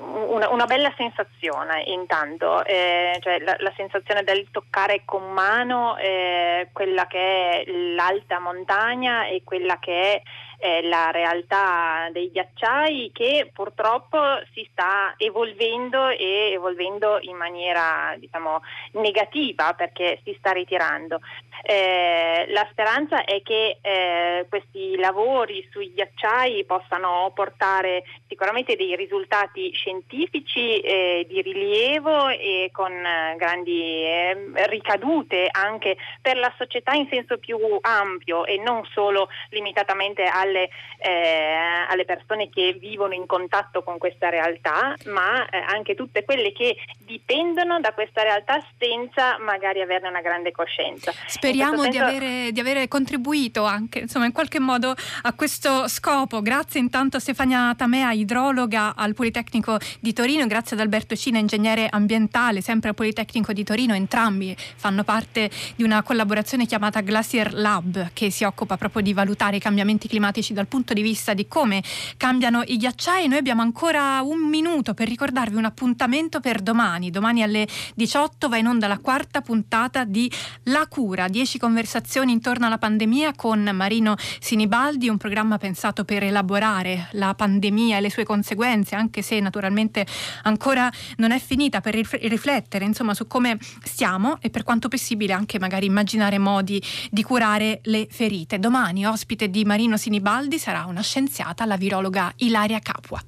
una, 0.09 0.49
una, 0.49 0.65
bella 0.65 0.93
sensazione 0.97 1.83
intanto, 1.87 2.65
eh, 2.65 3.19
cioè 3.21 3.39
la, 3.41 3.57
la, 3.59 3.73
sensazione 3.77 4.23
del 4.23 4.49
toccare 4.51 5.03
con 5.05 5.33
mano 5.33 5.97
eh, 5.99 6.69
quella 6.73 7.07
che 7.07 7.65
è 7.65 7.71
l'alta 7.71 8.39
montagna 8.39 9.27
e 9.27 9.43
quella 9.45 9.79
che 9.79 10.15
è 10.15 10.23
eh, 10.59 10.83
la 10.83 11.11
realtà 11.11 12.09
dei 12.13 12.31
ghiacciai 12.31 13.11
che 13.13 13.51
purtroppo 13.53 14.19
si 14.53 14.67
sta 14.73 15.15
evolvendo 15.17 16.09
e 16.09 16.51
evolvendo 16.53 17.19
in 17.23 17.37
maniera 17.37 18.15
diciamo, 18.19 18.61
negativa 18.93 19.73
perché 19.75 20.21
si 20.25 20.35
sta 20.39 20.51
ritirando. 20.51 21.21
Eh, 21.63 22.47
la 22.51 22.67
speranza 22.71 23.25
è 23.25 23.43
che 23.43 23.79
eh, 23.81 24.47
questi 24.49 24.97
lavori 24.97 25.67
sui 25.71 25.93
ghiacciai 25.93 26.65
possano 26.65 27.31
portare 27.35 28.05
sicuramente 28.29 28.77
dei 28.77 28.95
risultati 28.97 29.71
scientifici 29.73 30.79
eh, 30.81 31.27
di 31.29 31.43
rilievo 31.43 32.29
e 32.29 32.71
con 32.73 32.93
eh, 32.93 33.35
grandi 33.37 34.05
ehm, 34.05 34.67
ricadute 34.69 35.49
anche 35.51 35.97
per 36.23 36.37
la 36.37 36.53
società 36.57 36.93
in 36.93 37.09
senso 37.11 37.39
più 37.39 37.59
ampio 37.81 38.45
e 38.45 38.59
non 38.59 38.85
solo 38.93 39.29
limitatamente 39.51 40.25
alle, 40.49 40.69
eh, 40.99 41.87
alle 41.89 42.05
persone 42.05 42.49
che 42.49 42.77
vivono 42.81 43.15
in 43.15 43.27
contatto 43.27 43.83
con 43.83 43.99
questa 43.99 44.29
realtà, 44.29 44.95
ma 45.07 45.49
eh, 45.49 45.59
anche 45.59 45.95
tutte 45.95 46.25
quelle 46.25 46.53
che 46.53 46.77
dipendono 46.99 47.81
da 47.81 47.93
questa 47.93 48.23
realtà 48.23 48.63
senza 48.79 49.39
magari 49.39 49.81
averne 49.81 50.09
una 50.09 50.21
grande 50.21 50.51
coscienza. 50.51 51.13
Speriamo 51.27 51.83
senso... 51.83 51.91
di, 51.91 51.99
avere, 51.99 52.53
di, 52.53 52.61
avere, 52.61 52.89
contribuito 52.89 53.65
anche 53.65 54.01
insomma, 54.01 54.27
in 54.27 54.33
qualche 54.33 54.59
modo 54.59 54.95
a 55.23 55.33
questo 55.35 55.87
scopo. 55.89 56.43
Grazie 56.43 56.81
intanto 56.81 57.19
a 57.19 57.21
Stefania 57.21 57.75
Tamea, 57.77 58.13
idrologa 58.13 58.95
al 58.97 59.15
Politecnico 59.15 59.79
di 60.01 60.13
Torino, 60.13 60.47
grazie 60.47 60.77
ad 60.77 60.83
Alberto 60.83 61.15
Cina, 61.15 61.39
ingegnere 61.39 61.87
ambientale, 61.89 62.61
sempre 62.61 62.91
al 62.91 62.95
Politecnico 62.95 63.53
di 63.53 63.65
Torino. 63.65 63.95
Entrambi 63.95 64.55
fanno 64.59 65.05
parte 65.05 65.51
di 65.77 65.83
una 65.83 66.03
collaborazione 66.03 66.67
chiamata 66.67 67.01
Glacier 67.01 67.53
Lab 67.55 68.11
che 68.13 68.31
si 68.31 68.45
occupa 68.45 68.77
proprio 68.77 69.03
di 69.03 69.13
valutare 69.13 69.57
i 69.57 69.61
cambiamenti 69.61 70.09
climatici 70.09 70.38
dal 70.53 70.69
punto 70.69 70.93
di 70.93 71.03
vista 71.03 71.35
di 71.35 71.47
come 71.49 71.83
cambiano 72.17 72.63
i 72.65 72.77
ghiacciai. 72.77 73.27
Noi 73.27 73.39
abbiamo 73.39 73.63
ancora 73.63 74.21
un 74.23 74.49
minuto 74.49 74.95
per 74.95 75.09
ricordarvi 75.09 75.57
un 75.57 75.65
appuntamento 75.65 76.41
per 76.41 76.61
domani. 76.61 77.11
Domani 77.11 77.43
alle 77.43 77.67
18 77.95 78.49
va 78.49 78.57
in 78.57 78.67
onda 78.67 78.87
la 78.87 78.99
quarta 78.99 79.41
puntata 79.41 80.05
di 80.05 80.31
La 80.65 80.87
Cura, 80.89 81.27
10 81.27 81.59
conversazioni 81.59 82.31
intorno 82.33 82.67
alla 82.67 82.79
pandemia 82.79 83.33
con 83.35 83.69
Marino 83.73 84.15
Sinibaldi, 84.39 85.09
un 85.09 85.17
programma 85.17 85.59
pensato 85.59 86.05
per 86.05 86.23
elaborare 86.23 87.09
la 87.13 87.35
pandemia 87.35 87.97
e 87.97 88.01
le 88.01 88.11
sue 88.11 88.25
conseguenze, 88.25 88.95
anche 88.95 89.23
se 89.23 89.41
naturalmente 89.41 90.07
ancora 90.45 90.91
non 91.17 91.33
è 91.33 91.39
finita, 91.41 91.81
per 91.81 91.95
riflettere 91.95 92.85
insomma 92.85 93.15
su 93.15 93.27
come 93.27 93.59
stiamo 93.83 94.39
e 94.41 94.51
per 94.51 94.63
quanto 94.63 94.89
possibile 94.89 95.33
anche 95.33 95.59
magari 95.59 95.87
immaginare 95.87 96.39
modi 96.39 96.81
di 97.11 97.23
curare 97.23 97.81
le 97.85 98.07
ferite. 98.11 98.59
Domani 98.59 99.07
ospite 99.07 99.49
di 99.49 99.65
Marino 99.65 99.97
Sinibaldi 99.97 100.27
sarà 100.59 100.85
una 100.85 101.01
scienziata, 101.01 101.65
la 101.65 101.79
virologa 101.79 102.31
Ilaria 102.37 102.81
Capua. 102.81 103.19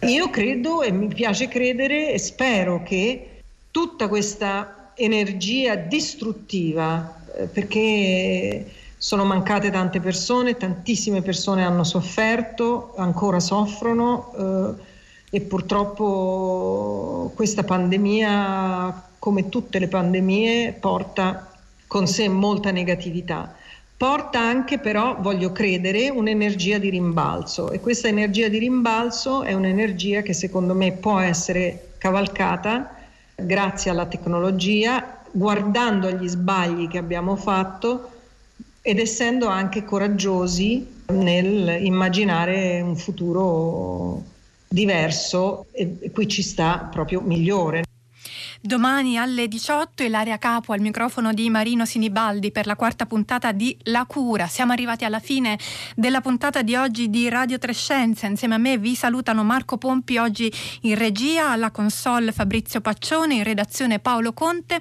Io 0.00 0.30
credo 0.30 0.80
e 0.80 0.90
mi 0.90 1.08
piace 1.08 1.46
credere 1.46 2.10
e 2.10 2.18
spero 2.18 2.82
che 2.82 3.42
tutta 3.70 4.08
questa 4.08 4.92
energia 4.94 5.74
distruttiva, 5.74 7.22
eh, 7.36 7.46
perché 7.48 8.72
sono 8.96 9.26
mancate 9.26 9.70
tante 9.70 10.00
persone, 10.00 10.56
tantissime 10.56 11.20
persone 11.20 11.64
hanno 11.64 11.84
sofferto, 11.84 12.94
ancora 12.96 13.38
soffrono 13.38 14.32
eh, 14.38 15.36
e 15.36 15.40
purtroppo 15.42 17.30
questa 17.34 17.62
pandemia, 17.62 19.08
come 19.18 19.50
tutte 19.50 19.78
le 19.78 19.88
pandemie, 19.88 20.72
porta 20.72 21.52
con 21.86 22.06
sé 22.06 22.26
molta 22.28 22.70
negatività. 22.70 23.55
Porta 23.98 24.38
anche 24.38 24.78
però, 24.78 25.16
voglio 25.20 25.52
credere, 25.52 26.10
un'energia 26.10 26.76
di 26.76 26.90
rimbalzo 26.90 27.70
e 27.70 27.80
questa 27.80 28.08
energia 28.08 28.48
di 28.48 28.58
rimbalzo 28.58 29.42
è 29.42 29.54
un'energia 29.54 30.20
che 30.20 30.34
secondo 30.34 30.74
me 30.74 30.92
può 30.92 31.18
essere 31.18 31.92
cavalcata 31.96 32.94
grazie 33.34 33.90
alla 33.90 34.04
tecnologia, 34.04 35.22
guardando 35.30 36.08
agli 36.08 36.28
sbagli 36.28 36.88
che 36.88 36.98
abbiamo 36.98 37.36
fatto 37.36 38.10
ed 38.82 38.98
essendo 38.98 39.46
anche 39.46 39.82
coraggiosi 39.82 40.86
nel 41.06 41.82
immaginare 41.82 42.82
un 42.82 42.96
futuro 42.96 44.22
diverso 44.68 45.68
e 45.72 46.10
qui 46.12 46.28
ci 46.28 46.42
sta 46.42 46.86
proprio 46.92 47.22
migliore. 47.22 47.85
Domani 48.60 49.18
alle 49.18 49.48
18 49.48 50.02
e 50.02 50.08
l'area 50.08 50.38
capo 50.38 50.72
al 50.72 50.80
microfono 50.80 51.32
di 51.32 51.48
Marino 51.50 51.84
Sinibaldi 51.84 52.52
per 52.52 52.66
la 52.66 52.76
quarta 52.76 53.06
puntata 53.06 53.52
di 53.52 53.76
La 53.84 54.04
Cura. 54.06 54.46
Siamo 54.46 54.72
arrivati 54.72 55.04
alla 55.04 55.20
fine 55.20 55.58
della 55.94 56.20
puntata 56.20 56.62
di 56.62 56.74
oggi 56.74 57.10
di 57.10 57.28
Radio 57.28 57.58
Trescenza. 57.58 58.26
Insieme 58.26 58.54
a 58.54 58.58
me 58.58 58.78
vi 58.78 58.94
salutano 58.94 59.44
Marco 59.44 59.76
Pompi 59.78 60.16
oggi 60.16 60.52
in 60.82 60.96
regia, 60.96 61.50
alla 61.50 61.70
console 61.70 62.32
Fabrizio 62.32 62.80
Paccione, 62.80 63.34
in 63.34 63.44
redazione 63.44 63.98
Paolo 63.98 64.32
Conte, 64.32 64.80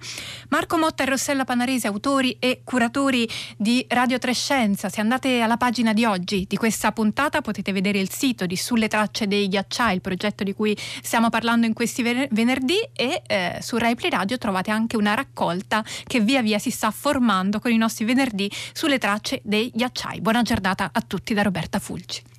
Marco 0.50 0.78
Motta 0.78 1.04
e 1.04 1.08
Rossella 1.08 1.44
Panarese, 1.44 1.88
autori 1.88 2.38
e 2.40 2.62
curatori 2.64 3.28
di 3.58 3.86
Radio 3.90 4.18
Trescenza. 4.18 4.90
Se 4.90 5.02
andate 5.02 5.42
alla 5.42 5.58
pagina 5.58 5.94
di 5.94 6.06
oggi 6.06 6.46
di 6.48 6.58
questa 6.58 6.92
puntata 6.92 7.42
potete 7.42 7.72
vedere 7.72 8.00
il 8.00 8.12
sito 8.12 8.46
di 8.46 8.56
Sulle 8.56 8.88
tracce 8.88 9.28
dei 9.28 9.48
ghiacciai, 9.48 9.96
il 9.96 10.02
progetto 10.02 10.44
di 10.44 10.54
cui 10.54 10.76
stiamo 11.02 11.30
parlando 11.30 11.66
in 11.66 11.74
questi 11.74 12.02
venerdì 12.02 12.80
e 12.94 13.22
eh, 13.28 13.60
su 13.66 13.78
Rai 13.78 13.96
Play 13.96 14.12
Radio 14.12 14.38
trovate 14.38 14.70
anche 14.70 14.96
una 14.96 15.16
raccolta 15.16 15.84
che 16.06 16.20
via 16.20 16.44
via 16.44 16.60
si 16.60 16.70
sta 16.70 16.92
formando 16.92 17.60
con 17.60 17.72
i 17.72 17.78
nostri 17.78 18.06
venerdì 18.06 18.50
sulle 18.74 19.00
tracce 19.00 19.42
dei 19.44 19.72
ghiacciai. 19.74 20.22
Buona 20.22 20.44
giornata 20.44 20.92
a 20.94 21.02
tutti 21.02 21.34
da 21.34 21.42
Roberta 21.42 21.80
Fulci. 21.80 22.35